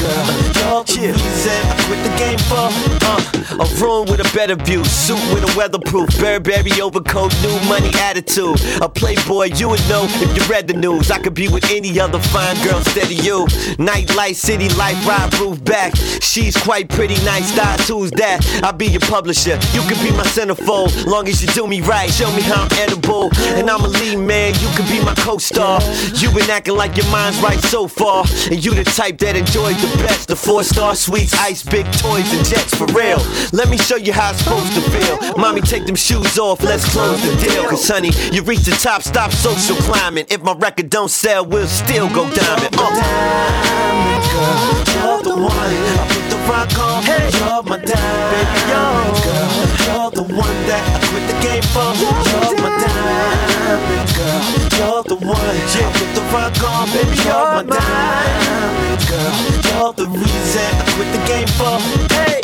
[0.00, 2.68] You're the reason I quit the game for.
[3.04, 7.90] Uh, a room with a better view, suit with a weatherproof, Burberry overcoat, new money
[7.96, 8.60] attitude.
[8.82, 11.10] A playboy, you would know if you read the news.
[11.10, 13.46] I could be with any other fine girl instead of you.
[13.78, 15.96] Nightlight, city life, ride roof back.
[16.20, 18.44] She's quite pretty, nice style, two's that.
[18.62, 19.58] I'll be your publisher.
[19.72, 22.10] You can be my centerfold, long as you do me right.
[22.10, 24.54] Show me how I'm edible, and I'm a lead man.
[24.60, 25.80] You can be my co-star.
[26.14, 29.80] You've been acting like your mind's right so far, and you the type that enjoys
[29.80, 30.28] the best.
[30.28, 33.18] The four-star suites, ice, big toys, and jets for real.
[33.52, 35.38] Let me show you how it's supposed to feel.
[35.38, 37.68] Mommy, take them shoes off, let's close the deal.
[37.68, 40.26] Cause honey, you reach the top, stop social climbing.
[40.28, 42.74] If my record don't sell, we'll still go diamond.
[42.74, 42.90] Uh.
[42.90, 44.58] Diamond girl,
[44.98, 45.52] you're the one.
[45.54, 47.02] I put the rock on.
[47.04, 49.38] Hey, you're my diamond girl.
[49.86, 51.86] You're the one that I quit the game for.
[52.02, 54.42] You're my diamond girl.
[54.74, 55.56] You're the one.
[55.70, 55.97] Yeah,
[56.32, 57.16] Rock on, baby.
[57.24, 59.36] You're my diamond girl.
[59.64, 61.78] You're the reason I quit the game for.
[62.14, 62.42] Hey.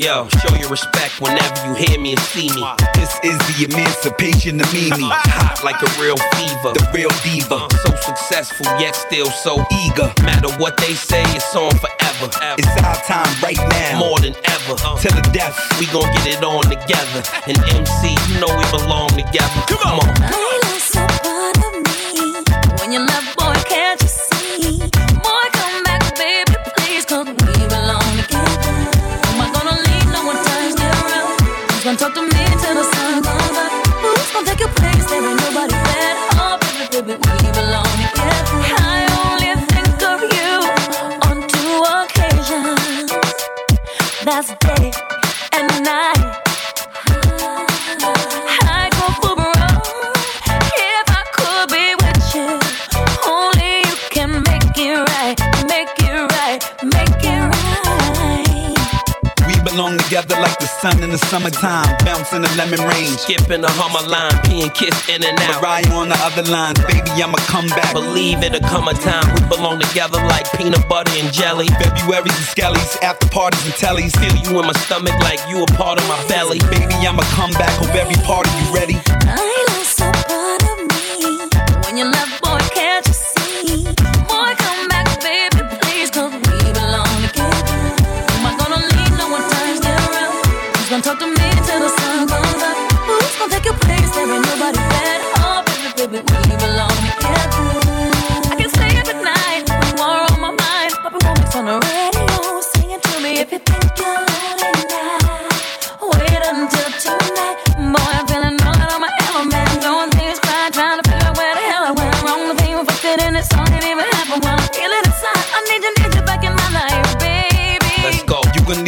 [0.00, 2.64] Yo, show your respect whenever you hear me and see me.
[2.94, 5.04] This is the emancipation of Mimi.
[5.36, 6.72] Hot like a real fever.
[6.72, 7.68] The real diva.
[7.68, 7.68] Uh.
[7.84, 10.08] So successful, yet still so eager.
[10.24, 12.32] Matter what they say, it's on forever.
[12.56, 14.00] It's our time right now.
[14.00, 14.74] More than ever.
[14.80, 14.96] Uh.
[14.96, 15.56] Till the death.
[15.78, 17.20] We gon' get it on together.
[17.46, 19.60] And MC, you know we belong together.
[19.68, 20.08] Come on.
[20.16, 20.32] Man.
[20.32, 22.40] Playlist up under me.
[22.80, 24.99] When you love, boy, can't you see?
[32.00, 33.72] Talk to me till the sun comes up?
[34.00, 35.04] Who's gonna take your place?
[35.10, 36.12] There ain't nobody better.
[36.40, 36.56] Oh,
[36.90, 38.46] baby, baby, we belong together.
[38.80, 40.50] I only think of you
[41.28, 43.12] on two occasions.
[44.24, 44.79] That's day
[60.20, 61.96] together like the sun in the summertime.
[62.04, 63.16] Bouncing in the lemon rain.
[63.16, 65.62] Skipping the Hummer line, peeing kiss in and out.
[65.62, 66.74] Mariah on the other line.
[66.88, 67.92] Baby, I'ma come back.
[67.92, 71.68] Believe it'll come a time we belong together like peanut butter and jelly.
[71.80, 74.12] February's and skellies, after parties and tellies.
[74.20, 76.58] Feel you in my stomach like you a part of my belly.
[76.70, 77.72] Baby, I'ma come back.
[77.80, 79.19] Hope every party you ready.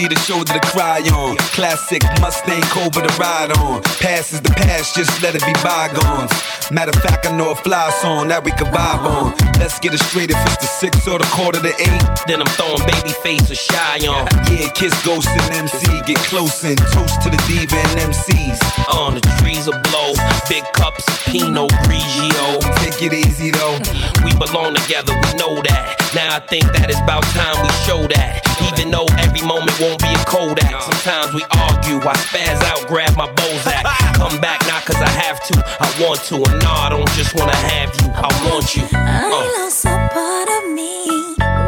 [0.03, 1.37] Need a shoulder to cry on.
[1.55, 3.83] Classic Mustang Cobra to ride on.
[4.03, 6.35] Past is the past, just let it be bygones.
[6.73, 9.31] Matter of fact, I know a fly song that we can vibe on.
[9.63, 12.03] Let's get it straight if it's the six or the quarter to eight.
[12.27, 14.27] Then I'm throwing Babyface or Shai on.
[14.51, 15.87] Yeah, kiss Ghost and MC.
[16.03, 18.59] Get close and toast to the diva and MCs.
[18.91, 20.19] On the trees will blow.
[20.51, 22.59] Big cups of Pinot Grigio.
[22.83, 23.79] Take it easy though.
[24.27, 25.95] We belong together, we know that.
[26.11, 28.52] Now I think that it's about time we show that.
[28.69, 30.71] Even though every moment won't be a Kodak.
[30.83, 33.85] Sometimes we argue, I spaz out, grab my Bozak.
[34.21, 36.37] Come back not cause I have to, I want to.
[36.37, 38.85] And nah, I don't just wanna have you, I want you.
[38.93, 39.63] I Uh.
[39.63, 41.09] lost a part of me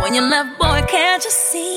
[0.03, 0.83] when you left, boy.
[0.89, 1.75] Can't you see?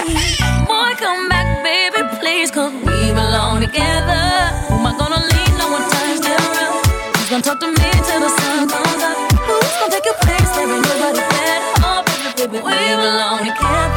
[0.68, 4.24] Boy, come back, baby, please, cause we belong together.
[4.68, 5.54] Who am I gonna leave?
[5.58, 6.86] No one turns me around.
[7.16, 9.18] Who's gonna talk to me till the sun comes up?
[9.48, 10.50] Who's gonna take your place?
[10.56, 11.16] There belong
[13.40, 13.97] together.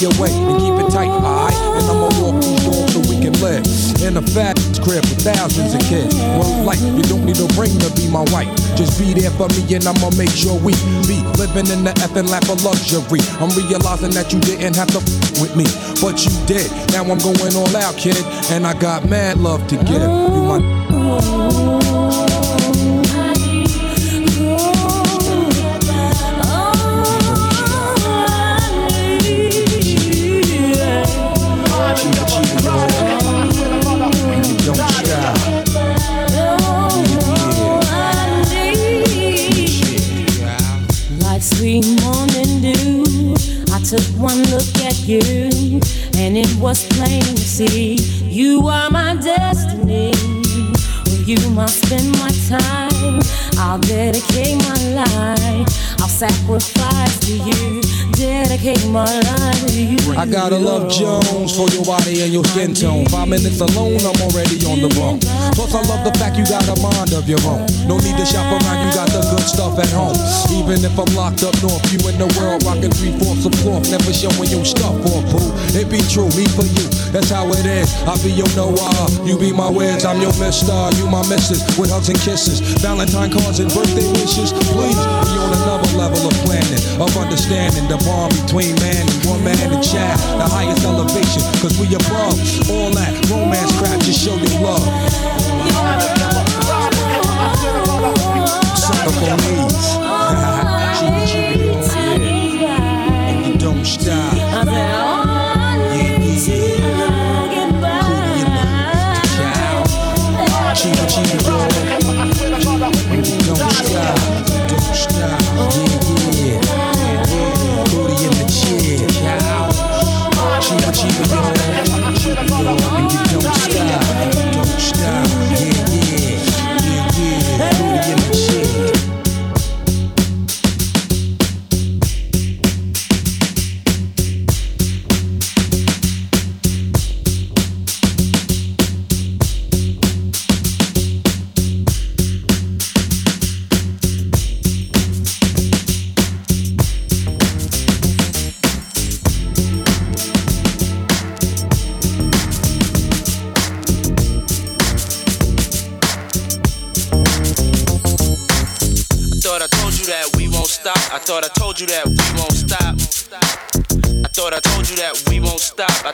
[0.00, 1.54] away and keep it tight, alright?
[1.76, 3.64] And I'ma walk these doors so we can live
[4.00, 6.14] in a fat crib with thousands of kids.
[6.40, 8.48] Word like you don't need a ring to be my wife.
[8.74, 10.72] Just be there for me and I'ma make sure we
[11.04, 13.20] be living in the effing lap of luxury.
[13.38, 15.66] I'm realizing that you didn't have to f- with me,
[16.00, 16.70] but you did.
[16.92, 18.16] Now I'm going all out, kid,
[18.50, 20.02] and I got mad love to give.
[20.02, 22.41] You my
[45.06, 45.80] you,
[46.16, 47.94] and it was plain to see
[48.28, 50.12] you are my destiny.
[51.24, 52.91] You, must spend my time.
[53.58, 55.68] I'll dedicate my life.
[56.00, 57.80] I'll sacrifice to you.
[58.12, 59.98] Dedicate my life to you.
[60.14, 63.06] I gotta love Jones for your body and your skin tone.
[63.06, 65.18] Five minutes alone, I'm already on the bone.
[65.56, 67.66] Plus, I love the fact you got a mind of your own.
[67.88, 70.14] No need to shop around, you got the good stuff at home.
[70.54, 73.88] Even if I'm locked up north, you in the world rocking three fourths of cloth,
[73.90, 75.50] never showing your stuff off, boo.
[75.74, 77.90] It be true, me for you, that's how it is.
[78.06, 81.90] I be your Noah, you be my Wiz, I'm your Mister, you my Missus, with
[81.90, 82.60] hugs and kisses,
[82.92, 84.52] Valentine cards and birthday wishes.
[84.52, 89.56] Please, we on another level of planning, of understanding the bond between man and woman
[89.64, 92.36] and child, the highest elevation, cause we above
[92.68, 94.84] all that romance crap, just show your love.
[98.76, 99.72] Suck up on.
[103.32, 105.11] And you don't stop.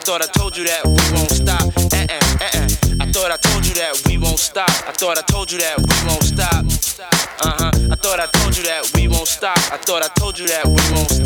[0.08, 1.60] Thought I told you that we won't stop.
[1.60, 3.04] Uh uh uh uh.
[3.04, 4.70] I thought I told you that we won't stop.
[4.88, 6.64] I thought I told you that we won't stop.
[7.44, 7.92] Uh huh.
[7.92, 9.58] I thought I told you that we won't stop.
[9.70, 11.17] I thought I told you that we won't stop.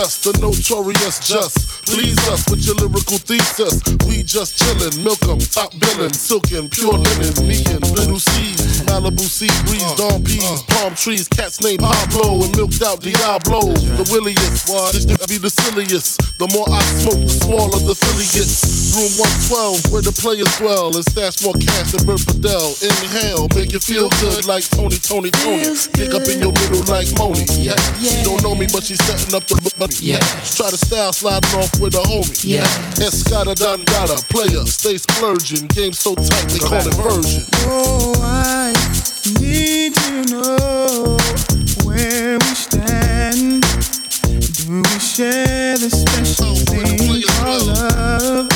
[0.00, 0.06] out.
[0.06, 1.84] Jesus, the notorious just.
[1.84, 3.82] Please us with your lyrical thesis.
[4.06, 8.54] We just chillin', milk 'em, top billin', silkin', pure linen, me and little C,
[8.86, 13.74] Malibu sea breeze, dawn peas, palm trees, cats named Pablo and milked out Diablo.
[13.98, 16.20] The williest, this to be the silliest.
[16.38, 18.96] The more I smoke, the smaller the Philly gets.
[18.96, 19.12] Room
[19.50, 22.72] 112, where the players dwell, and stash more cash than Bert Fidel.
[22.80, 25.76] Inhale, make you feel good like Tony, Tony, Tony.
[25.92, 27.44] Kick up in your middle like Moni.
[27.60, 27.76] Yeah.
[28.00, 29.58] She don't know me, but she's setting up the
[29.90, 30.02] homie.
[30.02, 30.18] Yeah.
[30.56, 32.44] Try to style sliding off with a homie.
[32.44, 32.64] Yeah.
[32.96, 35.66] Escada Don Gata, player, stay splurging.
[35.68, 37.44] Game so tight, they call it virgin.
[37.66, 38.72] Oh, I
[39.40, 41.16] need to know
[41.84, 43.62] where we stand.
[43.62, 48.49] Do we share the special oh, thing called love?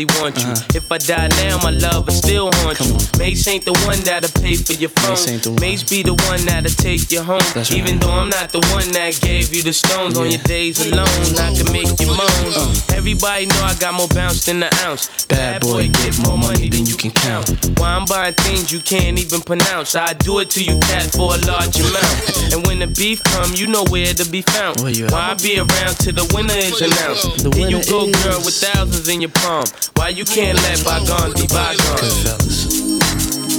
[0.00, 0.78] Nobody wants you.
[0.78, 2.94] If I die now, my love will still haunt you.
[3.18, 5.56] Mase ain't the one that'll pay for your phone.
[5.60, 7.42] Mase be the one that'll take you home.
[7.70, 11.06] Even though I'm not the one that gave you the stones on your days alone,
[11.36, 12.89] I can make you moan.
[13.00, 15.24] Everybody know I got more bounce than an ounce.
[15.24, 17.48] Bad boy, get more money than you can count.
[17.78, 19.96] Why I'm buying things you can't even pronounce.
[19.96, 22.52] I do it to you, cat, for a large amount.
[22.52, 24.80] And when the beef come, you know where to be found.
[24.82, 27.50] Why I be around till the winner is announced?
[27.50, 29.64] Then you go, girl, with thousands in your palm.
[29.96, 32.84] Why you can't let bygones be bygones?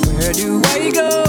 [0.05, 1.25] Where do I go?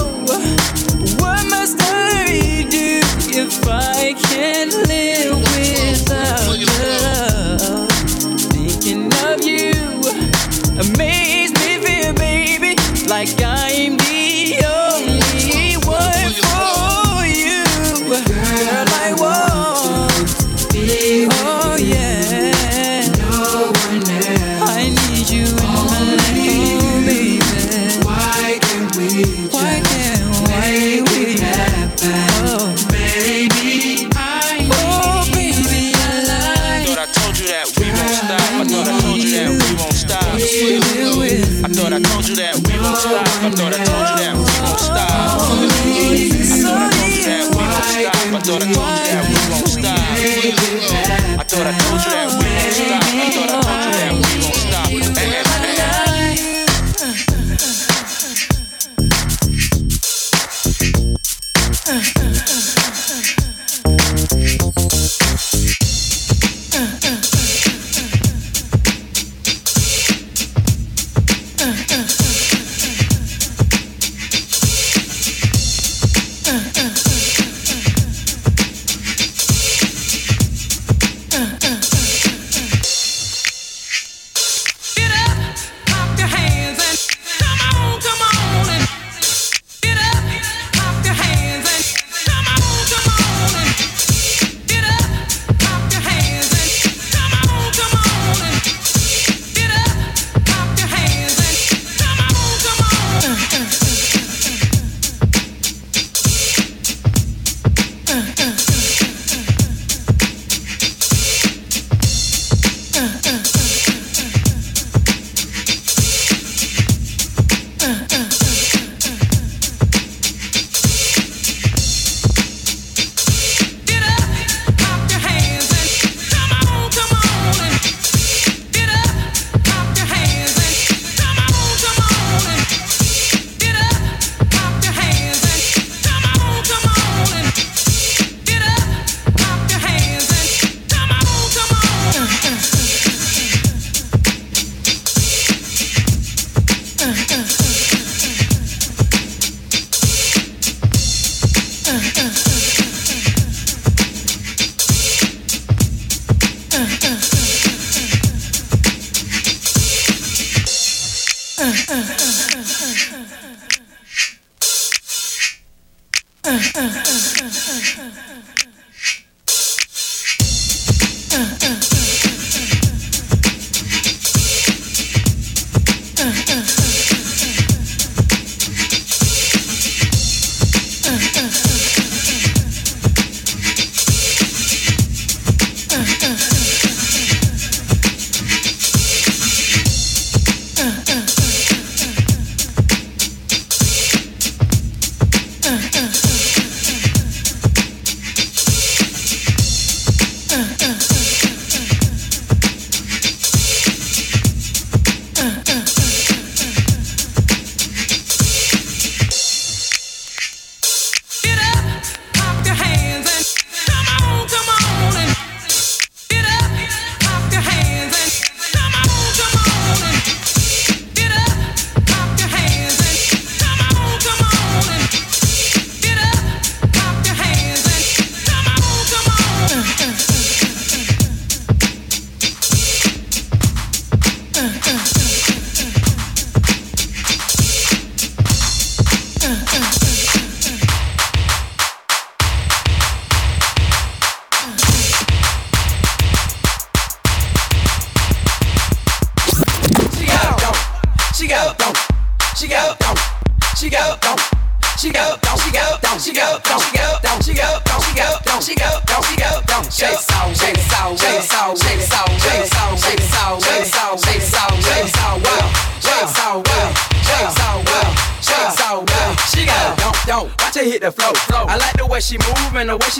[1.17, 3.01] What must I do
[3.33, 7.72] if I can't live without love?
[10.79, 11.02] Amaze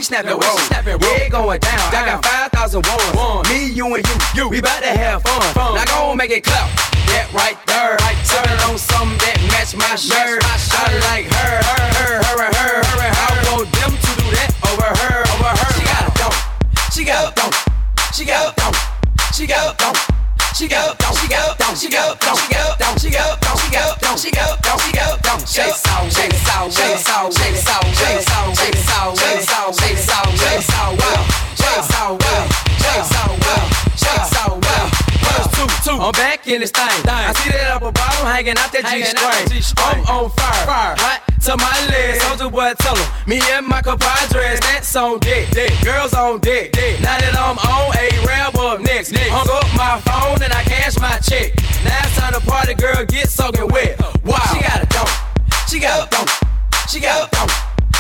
[0.03, 0.39] she snapping no.
[0.39, 0.97] Snapping
[1.31, 1.91] going down.
[1.91, 2.03] down.
[2.03, 3.15] I got 5,000 ones.
[3.15, 3.47] One.
[3.49, 4.15] Me, you, and you.
[4.35, 4.49] you.
[4.49, 5.53] We to have fun.
[5.53, 5.75] fun.
[5.75, 6.72] Now go make it clap.
[36.63, 37.03] This thing.
[37.11, 39.75] I see that upper bottom hanging out that G string.
[39.83, 40.95] I'm on fire, fire.
[40.95, 42.23] Hot to my legs.
[42.23, 43.03] Soulja Boy, tell 'em.
[43.27, 45.51] Me and my compadres, that's on deck.
[45.51, 45.75] deck.
[45.83, 46.71] Girls on deck.
[46.71, 47.01] deck.
[47.01, 49.11] Now that I'm on a rap up next.
[49.11, 51.51] Hung up my phone and I cash my check.
[51.83, 53.99] Now it's time to party, girl, get soaking wet.
[54.23, 54.39] Wow.
[54.55, 55.11] She got a don't.
[55.67, 56.31] She go, don't.
[56.87, 57.51] She go, don't.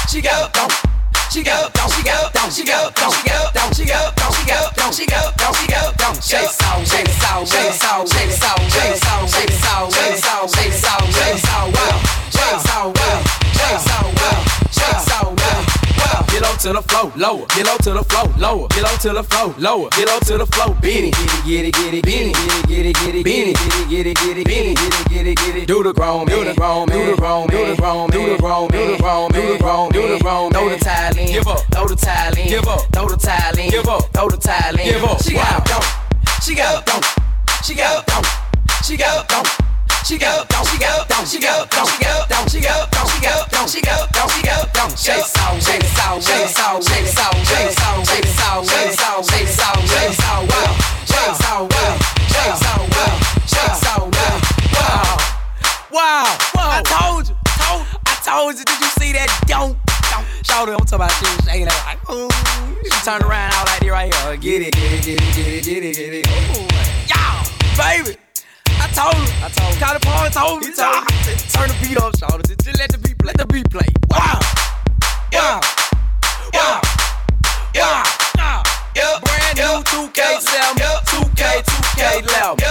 [0.07, 0.92] She go, don't.
[1.33, 4.35] She go, don't she go, don't she go, don't she go, don't she go, don't
[4.35, 8.05] she go, don't she go, don't she go, don't shake soul, shake soul, shake soul,
[8.05, 11.97] shake soul, shake soul, shake soul, shake soul, shake soul, shake soul, well,
[12.29, 15.72] shake soul, well, shake soul, well, shake soul, well,
[16.03, 16.23] well.
[16.27, 17.45] Get low to the flow, lower.
[17.55, 18.67] Get low to the flow, lower.
[18.69, 19.89] Get low to the flow, lower.
[19.95, 22.67] Get low to the flow, beanie, get it, get it, get it, beanie, get it,
[22.67, 25.27] get it, get it, beanie, get it, get it, get it, beanie, get it, get
[25.27, 25.67] it, get it.
[25.67, 28.69] Do the grown, do the grown, do the grown, do the grown, do the grown,
[28.69, 30.51] do the grown, do the grown, do the grown.
[30.51, 31.59] Throw the tile in, give up.
[31.71, 32.81] Throw the tile in, give up.
[32.91, 34.03] Throw the tile in, give up.
[34.13, 35.21] Throw the tile in, give up.
[35.23, 35.85] She go, don't.
[36.43, 37.05] She go, don't.
[37.63, 38.27] She go, don't.
[38.83, 39.72] She go, don't.
[40.03, 43.07] She go, don't she go, don't she go, don't she go, don't she go, don't
[43.07, 46.81] she go, don't she go, don't she go, don't shake soul, shake soul, shake soul,
[46.83, 50.75] shake soul, shake soul, shake soul, shake soul, shake soul, shake soul, well,
[51.07, 51.95] shake soul, well,
[52.27, 53.15] shake soul, well,
[53.47, 54.37] shake soul, well,
[55.87, 59.31] wow, wow, I told you, told, I told you, did you see that?
[59.47, 59.79] Don't,
[60.11, 62.27] don't, shout it, I'm talking about was shaking like, ooh,
[62.83, 65.47] she turned around out like this right here, get it, get it, get it, get
[65.47, 66.67] it, get it, get it, ooh,
[67.07, 67.47] y'all,
[67.79, 68.22] baby.
[68.93, 69.25] I told him.
[69.41, 69.79] I told him.
[69.81, 70.71] Call the Paul told me.
[70.71, 71.33] Told me.
[71.49, 73.33] Turn the beat up, shout Just, just let the beat play.
[73.33, 73.89] Let the beat play.
[74.11, 74.39] Wow.
[75.33, 75.61] Wow.
[76.53, 76.81] Wow.
[77.73, 78.03] Wow.
[78.37, 78.63] Wow.
[78.93, 80.77] Brand new 2K7,
[81.09, 82.62] 2K, 2K11.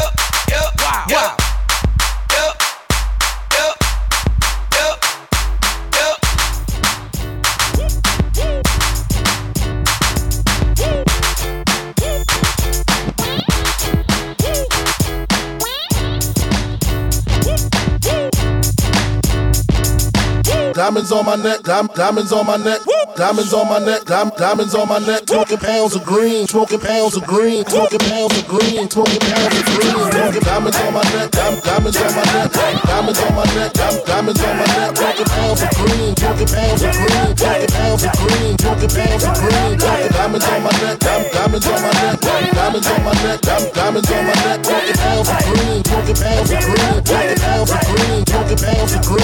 [20.83, 22.81] Diamonds on my neck, diamonds on my neck,
[23.17, 25.23] diamonds on my neck, dim- diamonds on my neck.
[25.29, 29.65] Smoking pounds of green, smoking pounds of green, smoking pounds of green, smoking pounds of
[29.67, 30.13] green.
[30.13, 34.05] Smoking diamonds on my neck, dim- diamonds on my neck, diamonds on my neck, dim-
[34.07, 34.97] diamonds on my neck.
[34.97, 39.35] Smoking pounds of green, smoking pounds of green, smoking pounds of green, smoking pounds of
[39.37, 39.79] green.
[39.83, 44.23] Smoking diamonds on my neck, diamonds on my neck, diamonds on my neck, diamonds on
[44.27, 44.59] my neck.
[44.63, 49.03] Smoking pounds of green, smoking pounds of green, smoking pounds of green, smoking pounds of
[49.03, 49.23] green.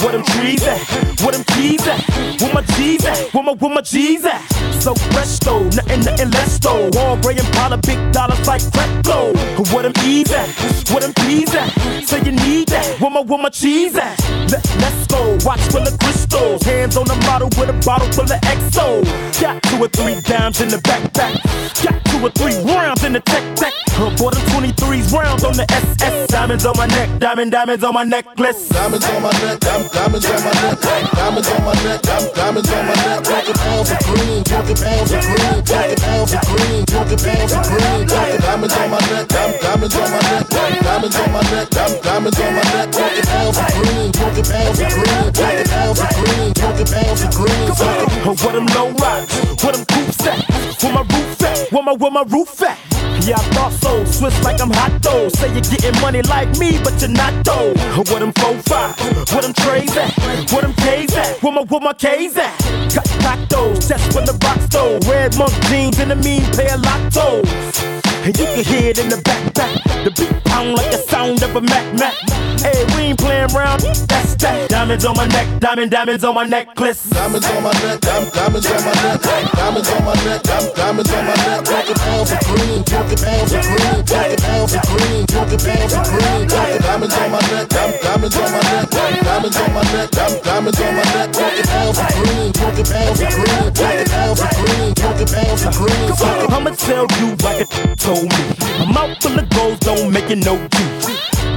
[0.00, 0.80] What them trees at?
[1.20, 2.00] What them keys at?
[2.40, 3.32] Where my G's at?
[3.32, 4.42] Where my, where my G's at?
[4.80, 6.90] So fresh though, nothing, nothing less though.
[6.98, 9.34] All gray and Impala, big dollars like Freclo.
[9.72, 10.48] What them E's at?
[10.90, 11.70] What them P's at?
[12.04, 13.00] Say you need that?
[13.00, 14.18] Where my, where my cheese at?
[14.50, 16.62] Let, let's go, watch full of crystals.
[16.62, 19.04] Hands on the model with a bottle full of XO.
[19.40, 21.36] Got two or three dimes in the backpack.
[21.84, 23.74] Got two or three rounds in the tech tech.
[24.00, 26.28] Uh, bought them 23s rounds on the SS.
[26.28, 28.68] Diamonds on my neck, diamond, diamonds on my necklace.
[28.70, 32.62] Diamonds on my neck, diamonds on my neck, diamonds on my neck, diamonds on my
[32.62, 32.79] neck.
[32.80, 37.62] Smoking pounds of green, smoking pounds of green, smoking pounds of green, smoking pounds of
[37.68, 38.06] green.
[38.08, 42.62] Diamonds on my neck, diamonds on my neck, diamonds on my neck, diamonds on my
[42.72, 42.88] neck.
[42.94, 47.30] Smoking pounds of green, smoking pounds of green, smoking pounds of green, smoking pounds of
[47.36, 47.70] green.
[47.70, 50.40] Uh, What them low rides, what them coops at,
[50.82, 52.78] where my roof at, where my, where my roof at.
[53.26, 55.28] Yeah, I thought so, Swiss like I'm hot though.
[55.28, 57.74] Say you're getting money like me, but you're not though.
[57.96, 58.96] What them four five,
[59.32, 60.10] what them trays at,
[60.52, 62.69] what them K's at, where my, where my K's at.
[62.94, 64.98] Cut back those, just when the box though.
[65.10, 68.09] Red monk jeans and a mean pair of lottos.
[68.22, 70.04] And you can hear it in the backpack.
[70.04, 72.14] The beat pound like the sound of a Mac Mac.
[72.60, 74.68] Hey, we ain't playing around, that's that.
[74.68, 77.08] Diamonds on my neck, diamond, diamonds on my necklace.
[77.08, 79.20] Diamonds on my neck, dim- diamonds on my neck,
[79.56, 81.64] Diamonds on my neck, dim- diamonds on my neck.
[81.64, 86.04] Talking pounds of green, talking pounds of green, talking pounds of green, talking pounds of
[86.04, 86.48] green.
[86.48, 88.90] Talking diamonds on my neck, diamonds on my neck,
[89.24, 90.10] diamonds on my neck,
[90.44, 91.28] diamonds on my neck.
[91.32, 95.72] Talking pounds of green, talking pounds of green, talking pounds of green, talking pounds of
[95.72, 96.12] green.
[96.52, 98.42] I'ma tell you like a told me.
[98.82, 101.06] A full of goals don't make it no juice.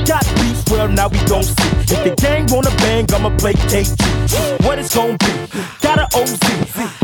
[0.06, 1.74] Got beef, well now we gon' see.
[1.94, 3.98] If the gang wanna bang, I'ma play KG.
[4.66, 5.32] What it's gon' be?
[5.82, 6.40] Got a OZ.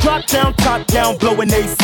[0.01, 1.77] Drop down, top down, blowing AC.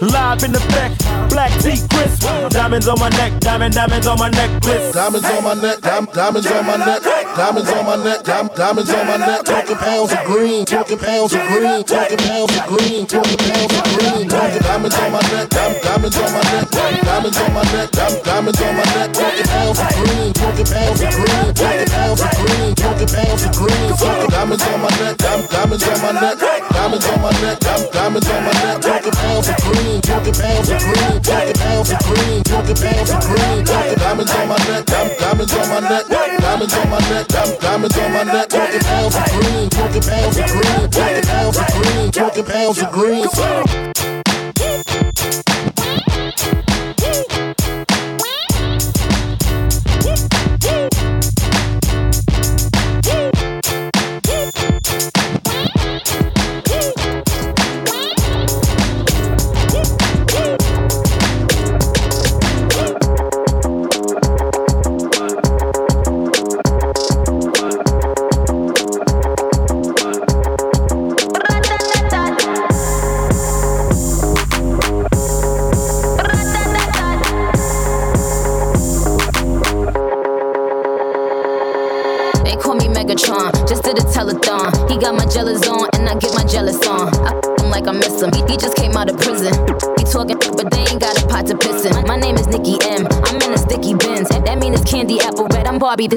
[0.00, 0.92] Live in the back,
[1.28, 2.22] black tea crisp.
[2.50, 4.92] Diamonds on my neck, diamond, diamonds on my necklace.
[4.92, 7.02] Diamonds on my neck, diamonds on my neck,
[7.36, 9.44] diamonds on my neck, diamonds on my neck.
[9.44, 13.84] Talking pounds of green, talking pounds of green, talking pounds of green, talking pounds of
[13.98, 14.28] green.
[14.28, 16.68] Talking diamonds on my neck, diamonds on my neck,
[17.08, 19.12] diamonds on my neck, diamonds on my neck.
[19.16, 23.52] Talking pounds of green, talking pounds of green, talking pounds of green, talking pounds of
[23.56, 23.88] green.
[23.96, 26.36] Talking diamonds on my neck, diamonds on my neck,
[26.68, 27.58] diamonds on my neck,
[27.92, 28.76] diamonds on my neck.
[28.84, 33.20] Talking pounds of green, talking pounds of green, talking pounds of green, talking pounds of
[33.24, 33.64] green.
[33.64, 38.12] Talking diamonds on my neck, diamonds on my neck, diamonds on my neck, diamonds on
[38.12, 38.48] my neck.
[38.48, 42.92] Talking pounds of green, talking pounds of green, talking pounds of green, talking pounds of
[42.92, 43.97] green.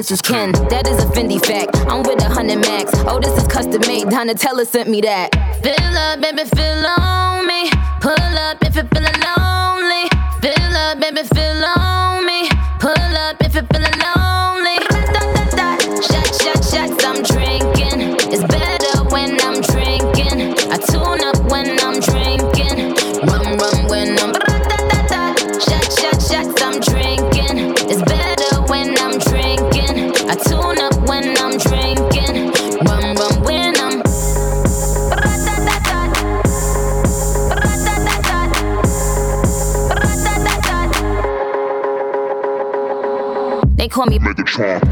[0.02, 1.76] That is a Fendi fact.
[1.86, 2.90] I'm with a hundred max.
[3.06, 4.06] Oh, this is custom made.
[4.08, 5.30] Donatella sent me that.
[5.62, 7.70] Fill up, baby, fill on me.
[8.00, 8.61] Pull up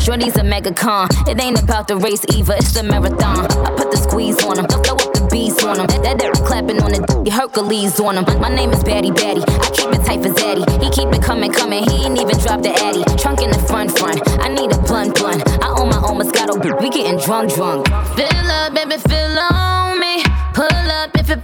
[0.01, 1.09] Shorty's a mega con.
[1.29, 3.45] It ain't about the race either, it's the marathon.
[3.67, 5.87] I put the squeeze on him, throw up the beast on him.
[6.03, 8.25] That that clapping on the d- Hercules on him.
[8.41, 9.43] My name is Batty Batty.
[9.45, 10.65] I keep it tight for Zaddy.
[10.83, 11.85] He keep it coming, coming.
[11.85, 13.05] He ain't even dropped the Addy.
[13.21, 14.21] Trunk in the front, front.
[14.41, 15.45] I need a blunt, blunt.
[15.63, 16.57] I own my own Moscato.
[16.81, 17.87] We getting drunk, drunk.
[18.17, 20.25] Fill up, baby, fill on me.
[20.55, 21.37] Pull up if you're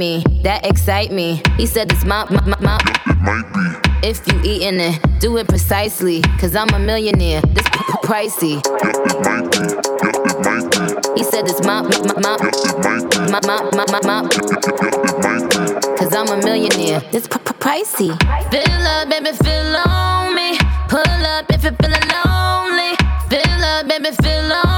[0.00, 1.42] me, that excite me.
[1.58, 2.78] He said it's my, my, my, my.
[3.06, 4.08] It might be.
[4.08, 6.22] If you eating it, do it precisely.
[6.40, 8.54] Cause I'm a millionaire, this p- p- pricey.
[8.54, 9.60] Yep, it might be.
[9.60, 11.20] Yep, it might be.
[11.20, 12.36] He said it's my, my, my, my.
[12.40, 13.18] Yep, it might be.
[13.32, 14.20] My, my, my, my, my.
[14.22, 15.96] Yep, it might be.
[15.98, 18.10] Cause I'm a millionaire, this p- p- pricey.
[18.50, 20.56] Fill up, baby, Feel on me.
[20.88, 22.96] Pull up if you're feeling lonely.
[23.28, 24.69] Fill up, baby, fill on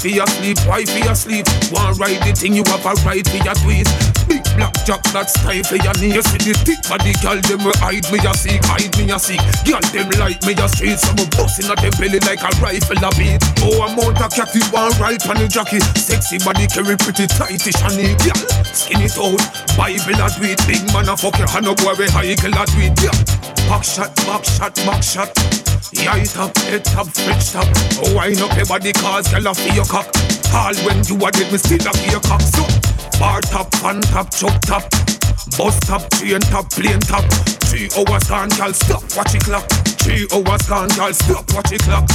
[0.00, 1.44] Wifey asleep, wifey asleep.
[1.68, 3.92] One ride the thing, you have a right for your twist.
[4.32, 6.16] Big black jack that's time for your knee.
[6.16, 9.20] You see the thick body girl, them will hide me a seek, hide me a
[9.20, 9.44] seek.
[9.68, 13.12] Girl, them like me a street, some busting at them belly like a rifle a
[13.20, 13.44] beat.
[13.60, 15.84] Oh, I'm out a you want right on the jockey.
[16.00, 18.40] Sexy body carry pretty tightish and neat, girl.
[18.72, 19.12] Skin it
[19.76, 20.64] Bible a do it.
[20.64, 23.12] Big man a fuck your hand up, boy, we high a do it, yeah.
[23.68, 25.59] Back shot, back shot, back shot.
[25.92, 27.66] It up, head top, fridge top.
[27.98, 30.06] Oh, wind up your body, cause girl feel your cock.
[30.54, 32.40] All when you are dead, me still a feel your cock.
[32.42, 32.62] So,
[33.18, 34.86] bar top, fan top, choke top.
[35.58, 37.24] Bus top, train top, plane top.
[37.66, 39.66] Three hours gone, girl, stop, watch it clock.
[39.98, 42.06] Three hours gone, girl, stop, watch it clock.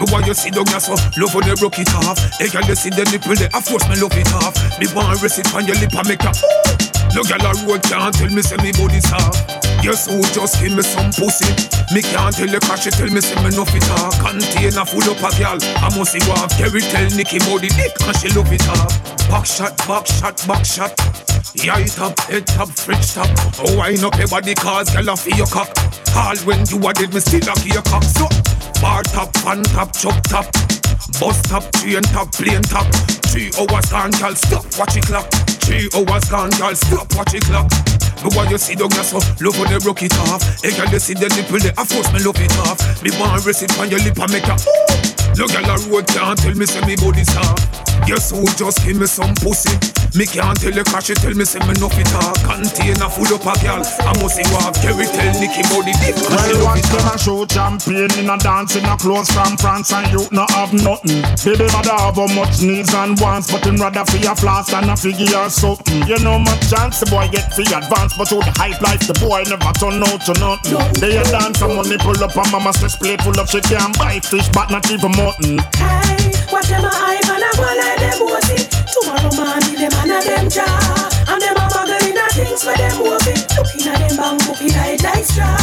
[0.00, 2.18] Me want you sit down here so oh, love when they broke it off.
[2.38, 4.56] Hey girl, you see the nipple, they of course me love it off.
[4.80, 6.97] Me want rest it on your lip and make a ooh.
[7.18, 9.42] No girl a road can't tell me say me body soft.
[9.82, 11.50] Yes, who just give me some pussy?
[11.90, 14.14] Me can't tell you cause she tell me say me no fit talk.
[14.22, 16.46] Container full up a girl, I must see walk.
[16.54, 18.94] Kerry tell Nicky about the dick and she love it off.
[19.26, 20.94] Back shot, back shot, back shot.
[21.58, 23.26] Yeah, it up, head top, fridge top.
[23.66, 25.74] Oh, wind up your body cause girl a feel your cock.
[26.14, 28.06] All when you are dead, me still a your cock.
[28.06, 28.30] So,
[28.78, 30.46] bar top, fan top, chop top.
[31.18, 32.86] Bus top, train top, plane top.
[33.34, 35.26] Three hours gone, girl, stop, watch it clock.
[35.68, 37.68] Three hours gone, girl, stop, watch it clock.
[38.24, 40.40] Me want you see down here so oh, love when they rock it off.
[40.64, 42.80] Hey girl, you see the nipple there, of me love it off.
[43.04, 44.88] Me want rest it on your lip and make a ooh.
[45.36, 47.68] No girl a road can't tell me say me body soft.
[48.08, 49.76] Guess who just give me some pussy?
[50.16, 52.34] Me can't tell you cause she tell me say me no fit talk.
[52.42, 54.74] Container full up a girl, I must see walk.
[54.80, 58.30] Kerry tell Nicky body dick and she Well, love watch them a show champion in
[58.30, 61.22] a dance in a clothes from France and you no have nothing.
[61.44, 64.88] Baby, mother have how much needs and wants, but him rather for your flask than
[64.88, 66.02] a figure or something.
[66.08, 69.14] You know my chance, the boy get free advance, but through the hype life, the
[69.20, 70.78] boy never turn out to nothing.
[70.98, 73.96] They a dance, some money pull up and mama stress plate full of shit, can't
[73.98, 75.60] buy fish, but not even mutton.
[75.76, 78.47] Hey, watch them a hype and a go like them bossy.
[79.00, 81.08] Tomorrow morning them and a them jaw.
[81.28, 83.34] And them a muggle in a things for them woofy.
[83.56, 85.56] Looking at them bang bookie light like straw.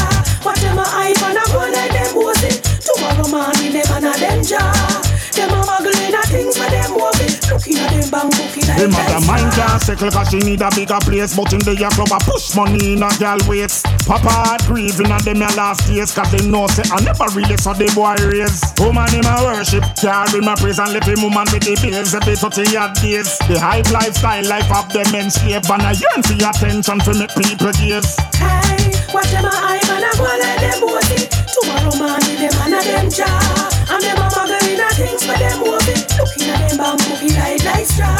[0.45, 2.61] Watch them a hype and a go like them bossy.
[2.79, 5.14] Tomorrow morning them and a them jaw.
[5.45, 7.35] Them a muggle in a things for them woofy.
[7.53, 10.69] Looking at them bang bookie light The mother mind can't settle cause she need a
[10.73, 14.57] bigger place But in the year club a push money in a girl waist Papa
[14.65, 17.85] grieving at them your last days Cause they know say I never really saw the
[17.93, 21.77] boy raise Woman in my worship Carry my praise and lift him woman with the
[21.77, 26.25] bit of the hard days The hype lifestyle life of them enslaved And I yearn
[26.25, 30.59] for your attention for me people gaze Hey, watch them hype and a go like
[30.59, 31.29] them bossy.
[31.29, 33.85] Tomorrow morning them and them jaw.
[33.85, 35.95] And them a muggle in a things them woofy.
[36.17, 38.15] Looking at them bang bookie light like straw.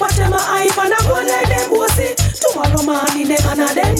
[0.00, 2.14] Watch them a hype and a go like them bossy.
[2.16, 3.96] Tomorrow morning them and a them.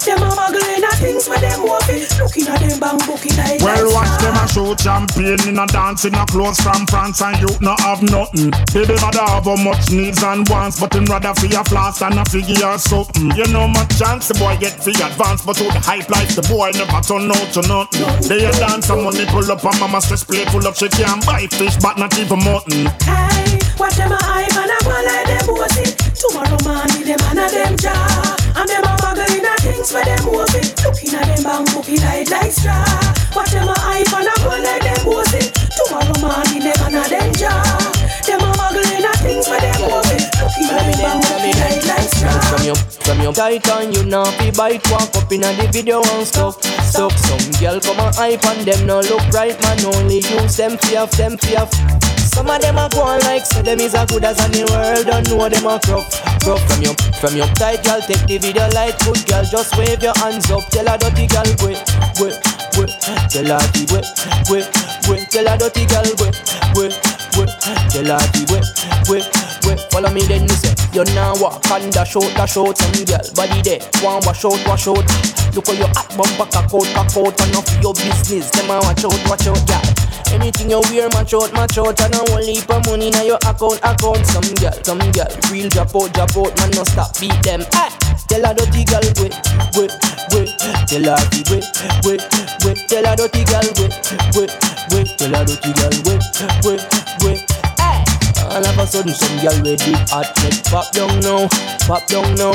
[0.00, 2.08] Them a muggle in a things for them woofy.
[2.18, 5.66] Looking at them bang bookie light like Well, watch them a show champion in a
[5.66, 8.50] dance in a clothes from France and you no have nothing.
[8.72, 12.16] Baby mother have how much needs and wants, but him rather for your flask than
[12.16, 13.30] a figure or something.
[13.36, 16.42] You know my chance, the boy get free advance, but through the hype life, the
[16.48, 18.06] boy never turn out to nothing.
[18.26, 21.24] They a dance, some money pull up and mama stress plate full of shit, can't
[21.26, 22.88] buy fish, but not even mutton.
[23.04, 25.92] Hey, watch them hype and a go like them bossy.
[26.16, 28.56] Tomorrow morning them and them jaw.
[28.56, 30.64] And them a muggle in a things for them woofy.
[30.80, 32.80] Looking at them bang bookie light like straw.
[33.36, 35.52] Watch them hype and a go like them bossy.
[35.76, 37.60] Tomorrow morning them and them jaw.
[38.24, 40.16] Them a muggle in a things for them woofy.
[40.40, 41.89] Looking at them bang bookie light like
[42.20, 45.68] From your, from your tight and you know fi bite Walk up in a the
[45.72, 49.80] video and stuff Stuff some girl come and hype and them no look right Man
[49.96, 51.72] only use them have them have
[52.20, 55.06] Some of them a go on like say them is as good as the world
[55.08, 56.12] Don't know them a rough
[56.44, 56.60] Rough.
[56.68, 60.16] From your, from your tight girl Take the video light good girl Just wave your
[60.20, 60.68] hands up.
[60.68, 61.80] Tell a dirty girl wait,
[62.20, 62.36] wait,
[62.76, 62.92] wait.
[63.32, 64.08] Tell her the wait,
[64.52, 64.66] wait,
[65.08, 65.24] wait.
[65.32, 66.36] Tell a dirty girl wait,
[66.76, 66.94] wait,
[67.36, 67.52] wait.
[67.88, 68.66] Tell her the wait,
[69.08, 71.62] wait, wait Follow me then me say You now walk.
[71.70, 73.80] And dash out, dash out Some girl body there.
[74.02, 75.06] One wash out, wash out.
[75.54, 78.50] Look how your hot bumper cock out, cock out And off your business.
[78.50, 79.82] Them a watch out, watch out, girl.
[80.30, 82.00] Anything you wear, match out, match out.
[82.00, 84.26] And a whole heap of money in your account, account.
[84.26, 86.52] Some girl, some girl Real drop out, drop out.
[86.58, 87.62] Man no stop, beat them.
[87.72, 87.90] Hey.
[88.30, 89.34] Tell a dirty girl wait,
[89.74, 89.90] wait,
[90.30, 90.54] wait.
[90.86, 91.66] Tell her the wait,
[92.06, 92.22] wait,
[92.62, 92.78] wait.
[92.86, 93.94] Tell a dirty girl wait,
[94.38, 94.52] wait,
[94.94, 95.18] wait.
[95.18, 96.22] Tell a dirty girl wait,
[96.62, 96.82] wait,
[97.24, 97.49] wait.
[98.50, 101.46] All of a sudden, some girl ready hot neck pop down now,
[101.86, 102.50] pop down now.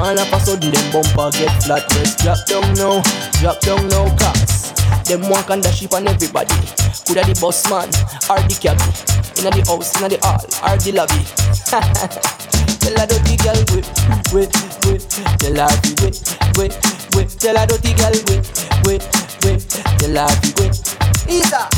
[0.00, 3.02] All of a sudden, them bumper get flat breast drop down now,
[3.44, 4.72] drop down now, cause
[5.04, 6.56] them walk the dash on everybody.
[7.04, 7.92] Coulda the boss man,
[8.32, 8.88] or the cabby,
[9.36, 11.20] inna the house, inna the hall, or the lobby.
[12.80, 13.88] Tell a dirty girl wait,
[14.32, 14.52] wait,
[14.88, 15.04] wait.
[15.44, 16.16] Tell her be wait,
[16.56, 16.72] wait,
[17.12, 17.28] wait.
[17.36, 18.48] Tell a dirty girl wait,
[18.88, 19.04] wait,
[19.44, 19.60] wait.
[20.00, 20.80] Tell her be wait.
[21.28, 21.68] Isa.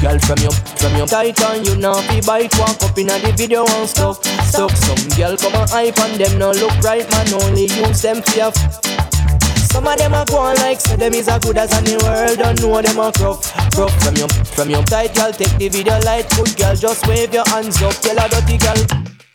[0.00, 3.34] Girl from your, from your tight and you now be bite Walk up in the
[3.36, 4.74] video and stuff stuff.
[4.76, 8.52] some girl come and hype and them no look right Man only use them fear
[9.68, 12.38] some of them are going like say them is as good as any world.
[12.38, 15.30] Don't know them are rough, rough from your, from your tight girl.
[15.30, 16.74] Take the video light, good girl.
[16.74, 19.27] Just wave your hands up, tell a dirty girl.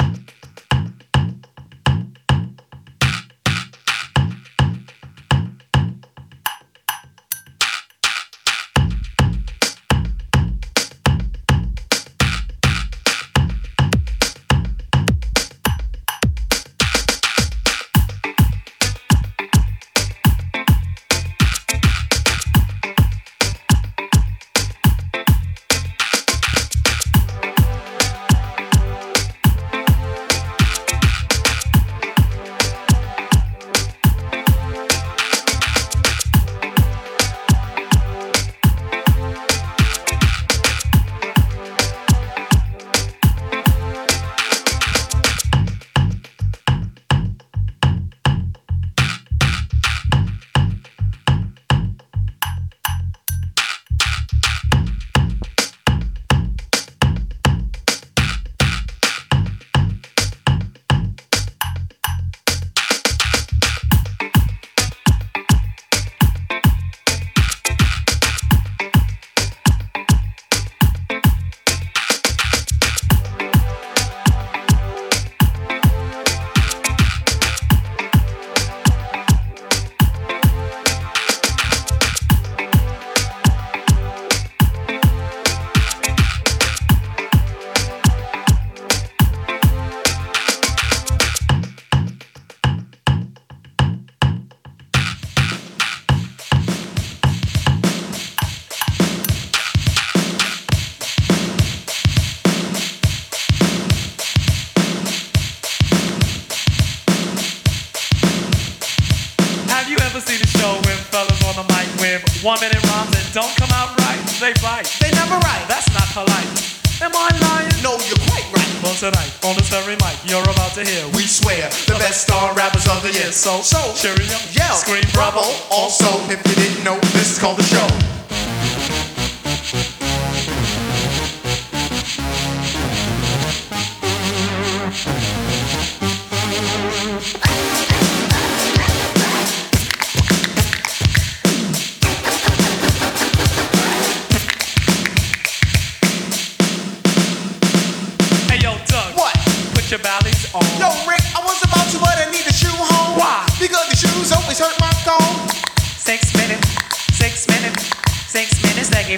[127.24, 128.03] This is called the show.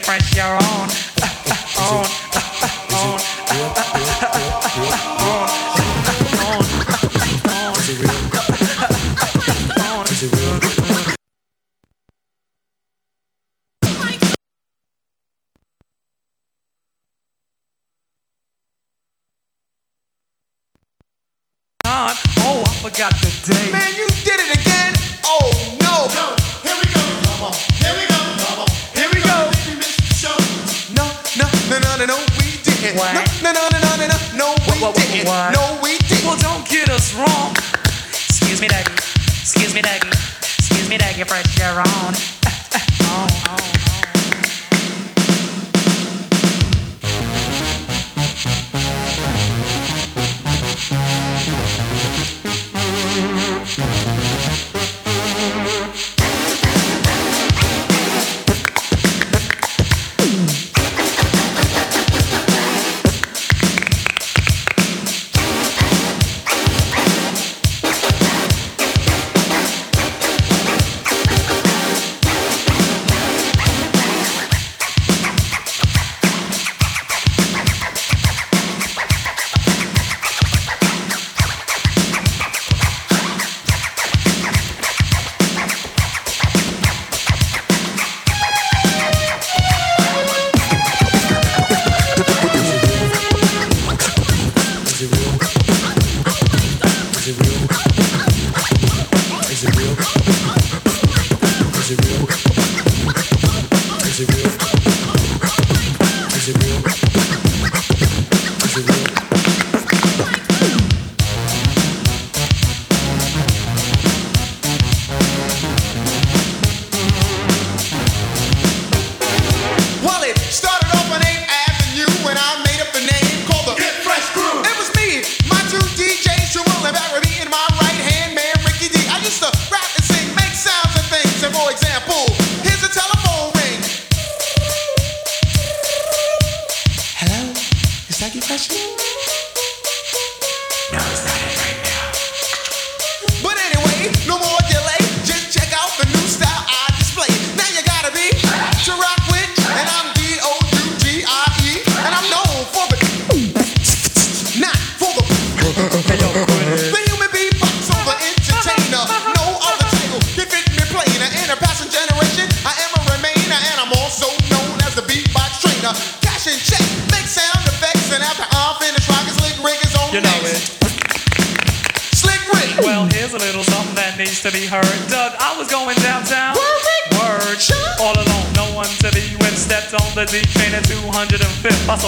[0.05, 1.04] press your own.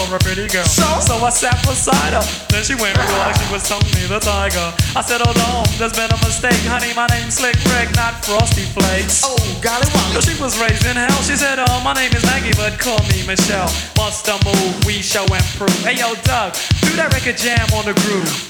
[0.08, 0.14] 205th.
[0.14, 0.64] A pretty girl.
[0.64, 0.84] So?
[1.24, 2.24] I sat beside her.
[2.48, 4.72] Then she went real like she was Tony the Tiger.
[4.96, 6.56] I said, hold on, there's been a mistake.
[6.64, 9.22] Honey, my name's Slick Rick, not Frosty Flakes.
[9.24, 11.22] Oh, golly, So she was raised in hell.
[11.22, 13.68] She said, oh, my name is Maggie, but call me Michelle.
[13.96, 15.74] Must have move, we show and prove.
[15.84, 18.48] Hey, yo, Doug, do that record jam on the groove.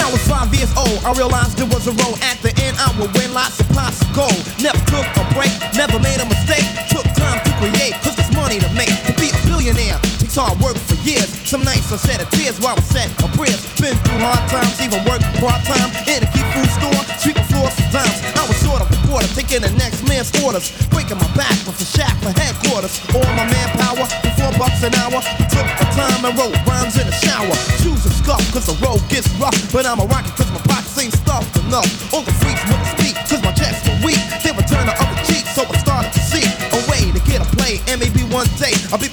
[0.00, 2.16] I was five years old, I realized there was a road.
[2.24, 4.40] At the end, I would win lots of pots of gold.
[4.56, 6.64] Never took a break, never made a mistake.
[6.88, 8.88] Took time to create, cause there's money to make.
[9.04, 11.37] To be a billionaire takes hard work for years.
[11.48, 13.64] Some nights I shed a tears while I'm set a prayers.
[13.80, 17.72] Been through hard times, even worked part time in a Key Food store, sweeping floors
[17.72, 18.20] for dimes.
[18.36, 20.68] I was short of a reporter, taking the next man's orders.
[20.92, 23.00] Breaking my back with a shack for headquarters.
[23.16, 25.24] All my manpower for four bucks an hour.
[25.48, 27.56] Took my time and wrote rhymes in the shower.
[27.80, 29.56] Shoes are scuffed cause the road gets rough.
[29.72, 31.88] But I'm a rocket cause my pockets ain't stuffed enough.
[32.12, 34.20] All the freaks wouldn't speak cause my checks were weak.
[34.44, 37.40] They would turn the other cheek, so I started to see a way to get
[37.40, 37.80] a play.
[37.88, 39.08] And maybe one day I'll be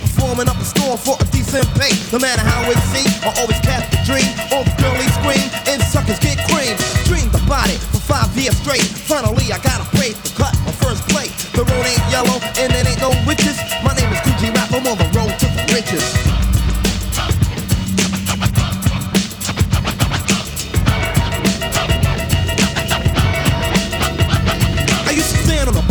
[1.85, 1.95] pay.
[2.11, 4.29] No matter how it seems, I always kept the dream.
[4.51, 6.73] All the girlies scream and suckers get cream.
[7.05, 8.85] Dreamed about it for five years straight.
[8.85, 11.31] Finally, I got a break to cut my first plate.
[11.53, 13.57] The road ain't yellow and it ain't no witches.
[13.83, 14.71] My name is Kool G Rap.
[14.73, 16.03] I'm on the road to the riches.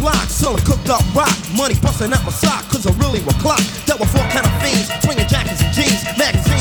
[0.04, 1.32] On selling cooked up rock.
[1.56, 3.62] Money busting out my sock, cause I really was clock.
[3.86, 5.23] Dealt with all kind of fiends, jeans,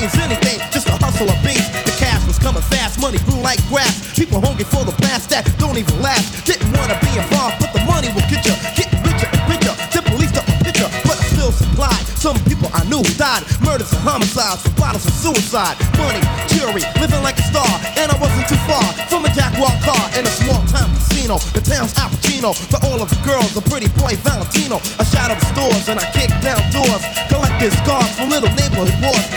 [0.03, 1.63] magazines, anything, just to hustle of beat.
[1.85, 4.13] The cash was coming fast, money grew like grass.
[4.15, 6.45] People hungry for the blast that don't even last.
[6.45, 8.55] Didn't wanna be involved, but the money will get you.
[8.75, 12.03] Getting richer and richer, the police took a picture, but I still supplied.
[12.19, 15.75] Some people I knew died, murders and homicides, for bottles of suicide.
[15.99, 20.03] Money, jury, living like a star, and I wasn't too far from a jackpot car
[20.19, 21.39] in a small town casino.
[21.55, 24.79] The town's Al Pacino, for all of the girls, a pretty boy Valentino.
[24.99, 29.32] I shot up stores and I kicked down doors, collected scars from little neighborhood wars.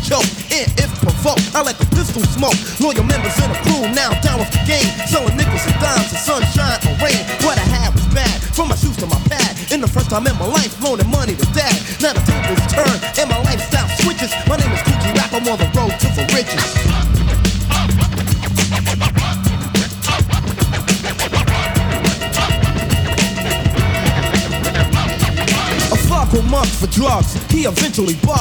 [0.00, 0.16] Necks
[0.52, 2.56] and if provoked, I let the pistol smoke.
[2.80, 6.20] Loyal members in the crew now down with the game, selling nickels and dimes and
[6.24, 7.20] sunshine or rain.
[7.44, 9.56] What I had was bad, from my shoes to my pad.
[9.72, 11.76] In the first time in my life, loaning money to dad.
[12.00, 14.32] Now the tables turn and my lifestyle switches.
[14.48, 16.64] My name is Kool G Rap, I'm on the road to the riches.
[26.80, 27.34] For drugs.
[27.50, 28.39] He eventually bugs.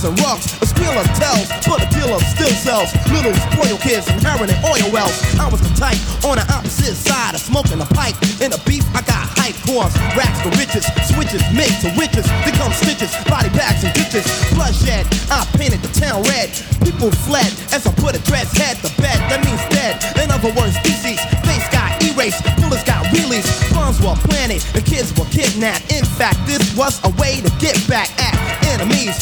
[0.00, 0.48] For and rugs.
[0.62, 2.88] A spill of tells, but a dealer still sells.
[3.12, 5.12] Little spoil kids inheriting oil wells.
[5.36, 8.16] I was the type on the opposite side of smoking a pipe.
[8.40, 9.92] In a beef, I got hype cores.
[10.16, 12.24] Racks to riches, switches, mix to witches.
[12.48, 14.24] They come stitches, body bags and ditches.
[14.56, 16.48] Bloodshed, I painted the town red.
[16.80, 19.20] People fled as I put a dress head to bed.
[19.28, 20.00] That means dead.
[20.16, 21.20] In other words, feces.
[21.44, 23.44] Face got erased, bullets got wheelies.
[23.76, 25.92] Bombs were planted, the kids were kidnapped.
[25.92, 28.32] In fact, this was a way to get back at
[28.72, 29.20] enemies.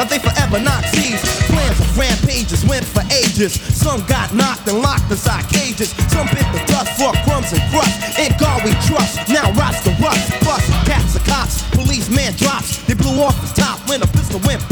[0.00, 1.20] Now they forever Nazis.
[1.44, 3.60] Plans of rampages went for ages.
[3.60, 5.92] Some got knocked and locked inside cages.
[6.08, 8.16] Some bit the dust for crumbs and crust.
[8.16, 9.28] In God we trust.
[9.28, 10.32] Now rots the rust.
[10.40, 11.68] Bust cats and cops.
[11.76, 12.80] Policeman drops.
[12.88, 14.64] They blew off his top when a pistol went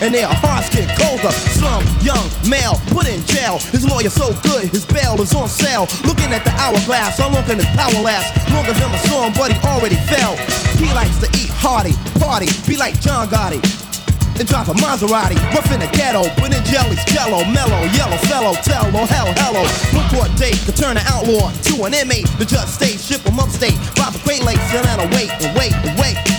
[0.00, 1.32] and their hearts get colder.
[1.58, 3.58] Some young male put in jail.
[3.74, 5.86] His lawyer so good, his bail is on sale.
[6.04, 8.30] Looking at the hourglass, long can his power last?
[8.52, 10.36] Longer than my song, but he already fell.
[10.78, 13.58] He likes to eat hearty, party, be like John Gotti.
[14.38, 15.34] and drive a Maserati.
[15.54, 19.66] Rough in the ghetto, but in jellies, jello, mellow, yellow, fellow, tell, oh hell, hello.
[20.14, 22.26] Court date to turn an outlaw to an inmate.
[22.38, 23.76] The judge stays, ship him upstate.
[23.98, 26.37] Rob a great lakes, and I'll wait and wait and wait.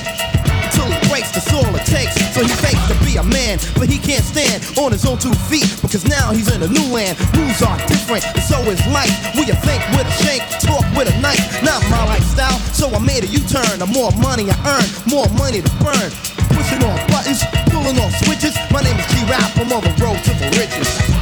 [1.60, 2.16] All it takes.
[2.32, 5.34] So he fakes to be a man, but he can't stand on his own two
[5.52, 7.20] feet because now he's in a new land.
[7.36, 9.12] Rules are different, and so is life.
[9.36, 11.44] Will you think with a shank, talk with a knife?
[11.64, 13.80] Not my lifestyle, so I made a U-turn.
[13.80, 16.10] The more money I earn, more money to burn.
[16.56, 18.56] Pushing on buttons, pulling on switches.
[18.72, 21.19] My name is G-Rap, I'm on the road to the riches.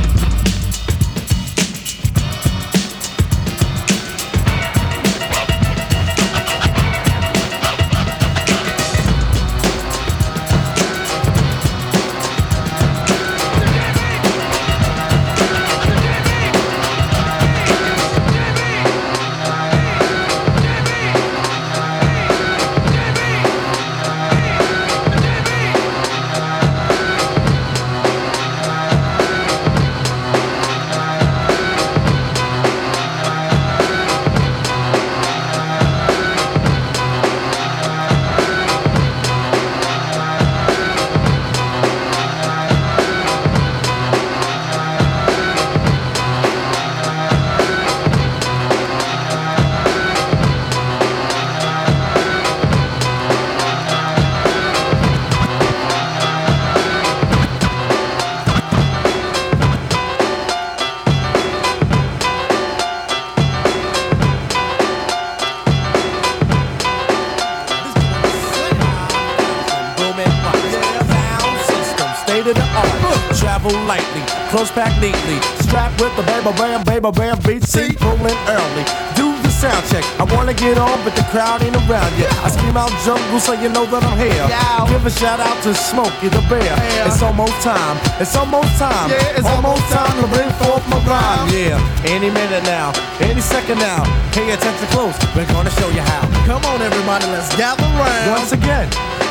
[73.68, 78.38] Travel lightly, close packed neatly, strapped with the baby bam, baby bam, beat seat, pulling
[78.48, 78.84] early.
[79.16, 80.04] Do the sound check.
[80.20, 82.32] I wanna get on, but the crowd ain't around yet.
[82.44, 84.48] I scream out jungle so you know that I'm here.
[84.88, 86.76] Give a shout out to Smokey the Bear.
[87.06, 87.98] It's almost time.
[88.20, 89.10] It's almost time.
[89.10, 91.18] Yeah, it's almost almost time to bring forth my rhyme.
[91.18, 91.56] Uh-huh.
[91.56, 94.04] Yeah, any minute now, any second now.
[94.32, 95.18] Pay attention close.
[95.36, 96.24] We're gonna show you how.
[96.46, 98.32] Come on, everybody, let's gather round.
[98.32, 98.88] Once again,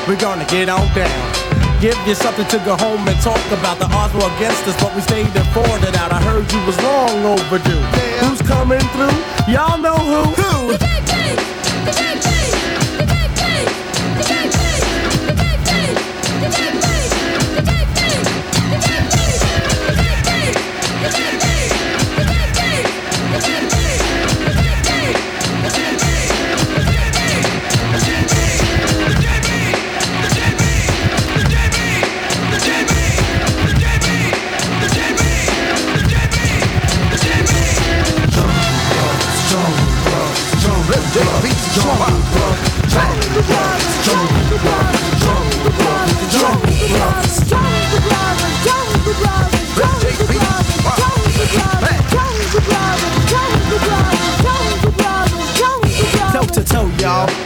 [0.08, 1.45] we're gonna get on down.
[1.80, 3.78] Give you something to go home and talk about.
[3.78, 6.10] The odds were against us, but we stayed and fought it out.
[6.10, 7.84] I heard you was long overdue.
[8.24, 9.12] Who's coming through?
[9.52, 10.22] Y'all know who?
[10.42, 10.76] Who?
[10.78, 12.25] Toe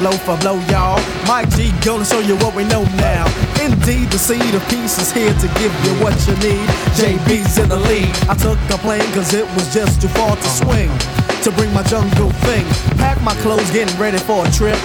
[0.01, 0.99] Blow for blow, y'all.
[1.29, 3.27] Mike G gonna show you what we know now.
[3.63, 6.67] Indeed, the seed of peace is here to give you what you need.
[6.97, 8.09] JB's in the lead.
[8.27, 10.91] I took a plane cause it was just too far to swing.
[11.45, 12.65] To bring my jungle thing.
[12.97, 14.79] Pack my clothes, getting ready for a trip.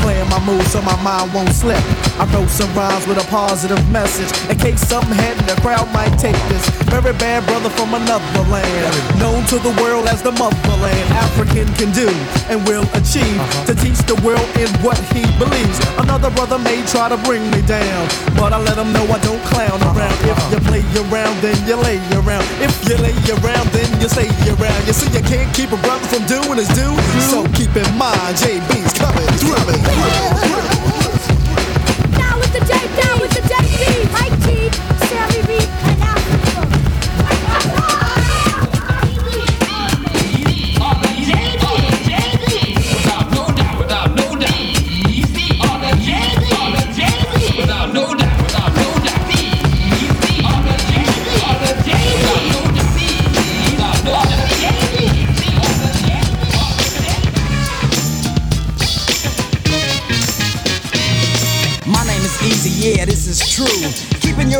[0.00, 1.84] Playing my moves so my mind won't slip.
[2.20, 4.28] I wrote some rhymes with a positive message.
[4.50, 6.64] In case something happened, the crowd might take this.
[6.92, 8.92] Very bad brother from another land.
[9.18, 11.06] Known to the world as the motherland.
[11.16, 12.08] African can do
[12.52, 13.38] and will achieve.
[13.40, 13.72] Uh-huh.
[13.72, 15.78] To teach the world in what he believes.
[15.96, 18.08] Another brother may try to bring me down.
[18.36, 19.96] But I let him know I don't clown uh-huh.
[19.96, 20.16] around.
[20.28, 22.44] If you play around, then you lay around.
[22.60, 24.80] If you lay around, then you stay around.
[24.84, 26.92] You see, you can't keep a brother from doing his due.
[27.32, 30.61] So keep in mind, JB's coming through.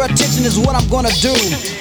[0.02, 1.30] Attention is what I'm gonna do.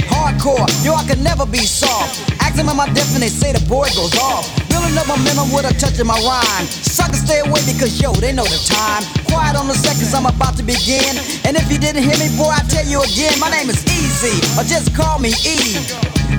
[0.06, 2.22] Hardcore, yo, I can never be soft.
[2.38, 4.46] Asking about my depth and they say the boy goes off.
[4.70, 6.66] Building up my momentum with a touch of my rhyme.
[6.70, 9.02] Suckers stay away because yo, they know the time.
[9.26, 11.18] Quiet on the seconds, I'm about to begin.
[11.50, 14.38] And if you didn't hear me, boy, I tell you again, my name is Eazy,
[14.54, 15.82] or just call me E.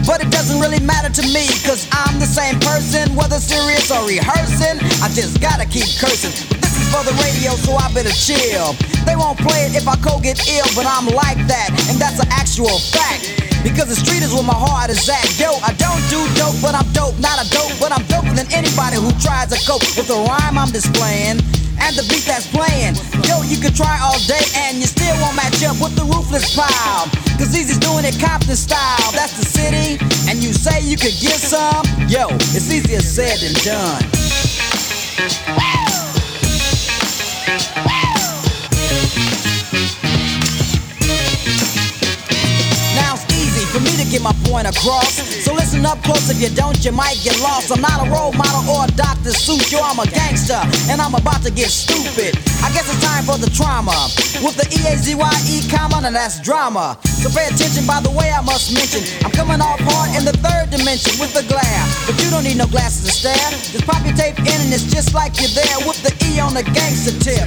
[0.06, 4.06] But it doesn't really matter to me, cause I'm the same person, whether serious or
[4.06, 4.78] rehearsing.
[5.02, 6.61] I just gotta keep cursing.
[6.92, 8.76] For the radio, so I better chill.
[9.08, 12.20] They won't play it if I go get ill, but I'm like that, and that's
[12.20, 13.32] an actual fact.
[13.64, 15.24] Because the street is where my heart is at.
[15.40, 17.16] Yo, I don't do dope, but I'm dope.
[17.16, 20.60] Not a dope, but I'm doper than anybody who tries to cope with the rhyme
[20.60, 21.40] I'm displaying
[21.80, 22.94] and the beat that's playing.
[23.24, 26.52] Yo, you could try all day and you still won't match up with the ruthless
[26.52, 27.08] pile.
[27.40, 29.10] Cause Eazy's doing it Compton style.
[29.16, 29.96] That's the city,
[30.28, 31.88] and you say you could get some.
[32.04, 34.04] Yo, it's easier said than done.
[44.12, 45.24] Get my point across.
[45.42, 47.72] So listen up close, if you don't, you might get lost.
[47.72, 49.32] I'm not a role model or a Dr.
[49.32, 50.60] Seuss, yo, I'm a gangster,
[50.92, 52.36] and I'm about to get stupid.
[52.60, 53.96] I guess it's time for the trauma.
[54.44, 56.98] With the E-A-Z-Y-E comma, and that's drama.
[57.22, 59.06] So pay attention by the way I must mention.
[59.22, 61.84] I'm coming off hard in the third dimension with the glare.
[62.02, 63.48] But you don't need no glasses to stare.
[63.70, 66.50] Just pop your tape in and it's just like you're there with the E on
[66.50, 67.46] the gangster tip.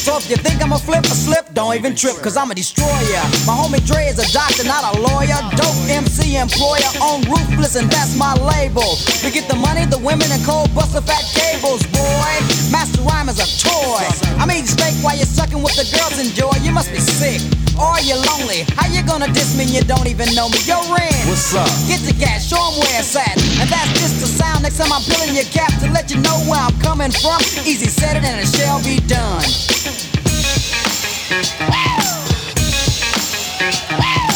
[0.00, 2.54] So if you think I'm a flip or slip, don't even trip, cause I'm a
[2.56, 3.20] destroyer.
[3.44, 5.36] My homie Dre is a doctor, not a lawyer.
[5.52, 8.96] Dope MC employer on ruthless, and that's my label.
[9.20, 12.32] We get the money, the women, and cold buster fat cables, boy.
[12.72, 14.00] Master rhyme is a toy.
[14.40, 16.56] I'm eating steak while you're sucking with the girls enjoy.
[16.64, 17.59] You must be sick.
[17.78, 18.64] Or you're lonely.
[18.76, 20.58] How you gonna diss me you don't even know me?
[20.64, 21.12] Yo, Ren.
[21.28, 21.68] What's up?
[21.86, 23.36] Get the gas, show 'em where it's at.
[23.60, 26.38] And that's just the sound next time I'm peeling your cap to let you know
[26.48, 27.40] where I'm coming from.
[27.68, 29.44] Eazy said it and it shall be done.
[33.88, 34.29] Creating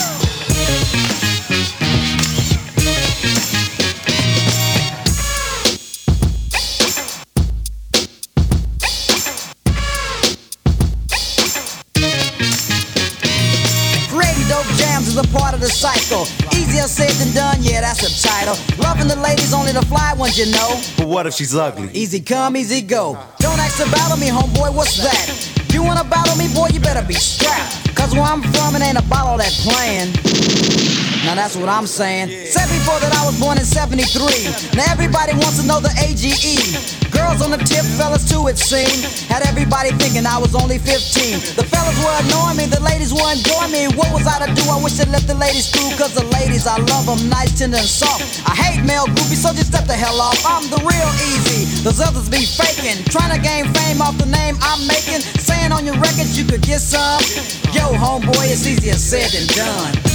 [15.84, 16.24] cycle.
[16.56, 18.56] Easier said than done, yeah, that's the title.
[18.82, 20.80] Loving the ladies, only the fly ones, you know.
[20.96, 21.90] But what if she's ugly?
[21.92, 23.18] Easy come, easy go.
[23.38, 25.28] Don't ask to battle me, homeboy, what's that?
[25.74, 27.94] You wanna battle me, boy, you better be strapped.
[27.94, 30.83] Cause where I'm from, it ain't a bottle that playing.
[31.24, 32.28] Now that's what I'm saying.
[32.52, 34.76] Said before that I was born in 73.
[34.76, 36.60] Now everybody wants to know the AGE.
[37.08, 39.08] Girls on the tip, fellas too, it seemed.
[39.32, 41.56] Had everybody thinking I was only 15.
[41.56, 43.88] The fellas were annoying me, the ladies were enjoying me.
[43.96, 44.68] What was I to do?
[44.68, 45.96] I wish I let the ladies through.
[45.96, 48.44] Cause the ladies, I love them nice, tender, and soft.
[48.44, 50.36] I hate male groupies, so just step the hell off.
[50.44, 51.88] I'm the real Eazy.
[51.88, 53.00] Those others be faking.
[53.08, 55.24] Trying to gain fame off the name I'm making.
[55.40, 57.24] Saying on your records you could get some.
[57.72, 60.13] Yo, homeboy, it's easier said than done.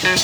[0.00, 0.14] Now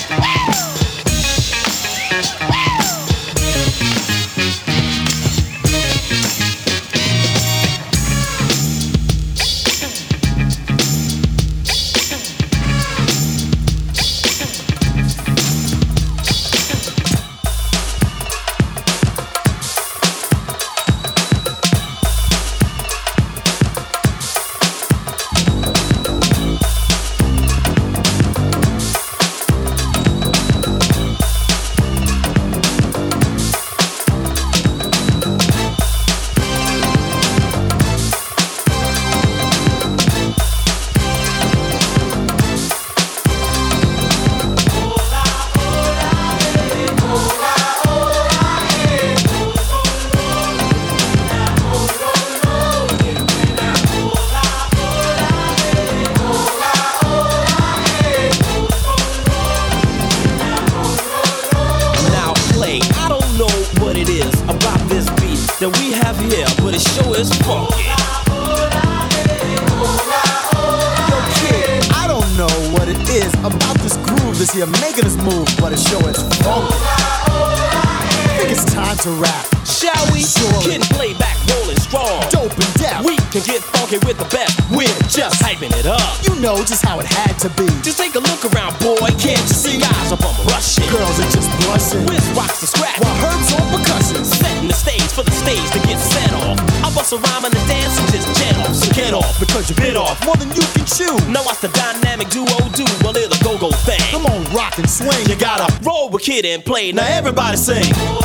[106.35, 106.91] with and play.
[106.91, 108.24] Now everybody sing.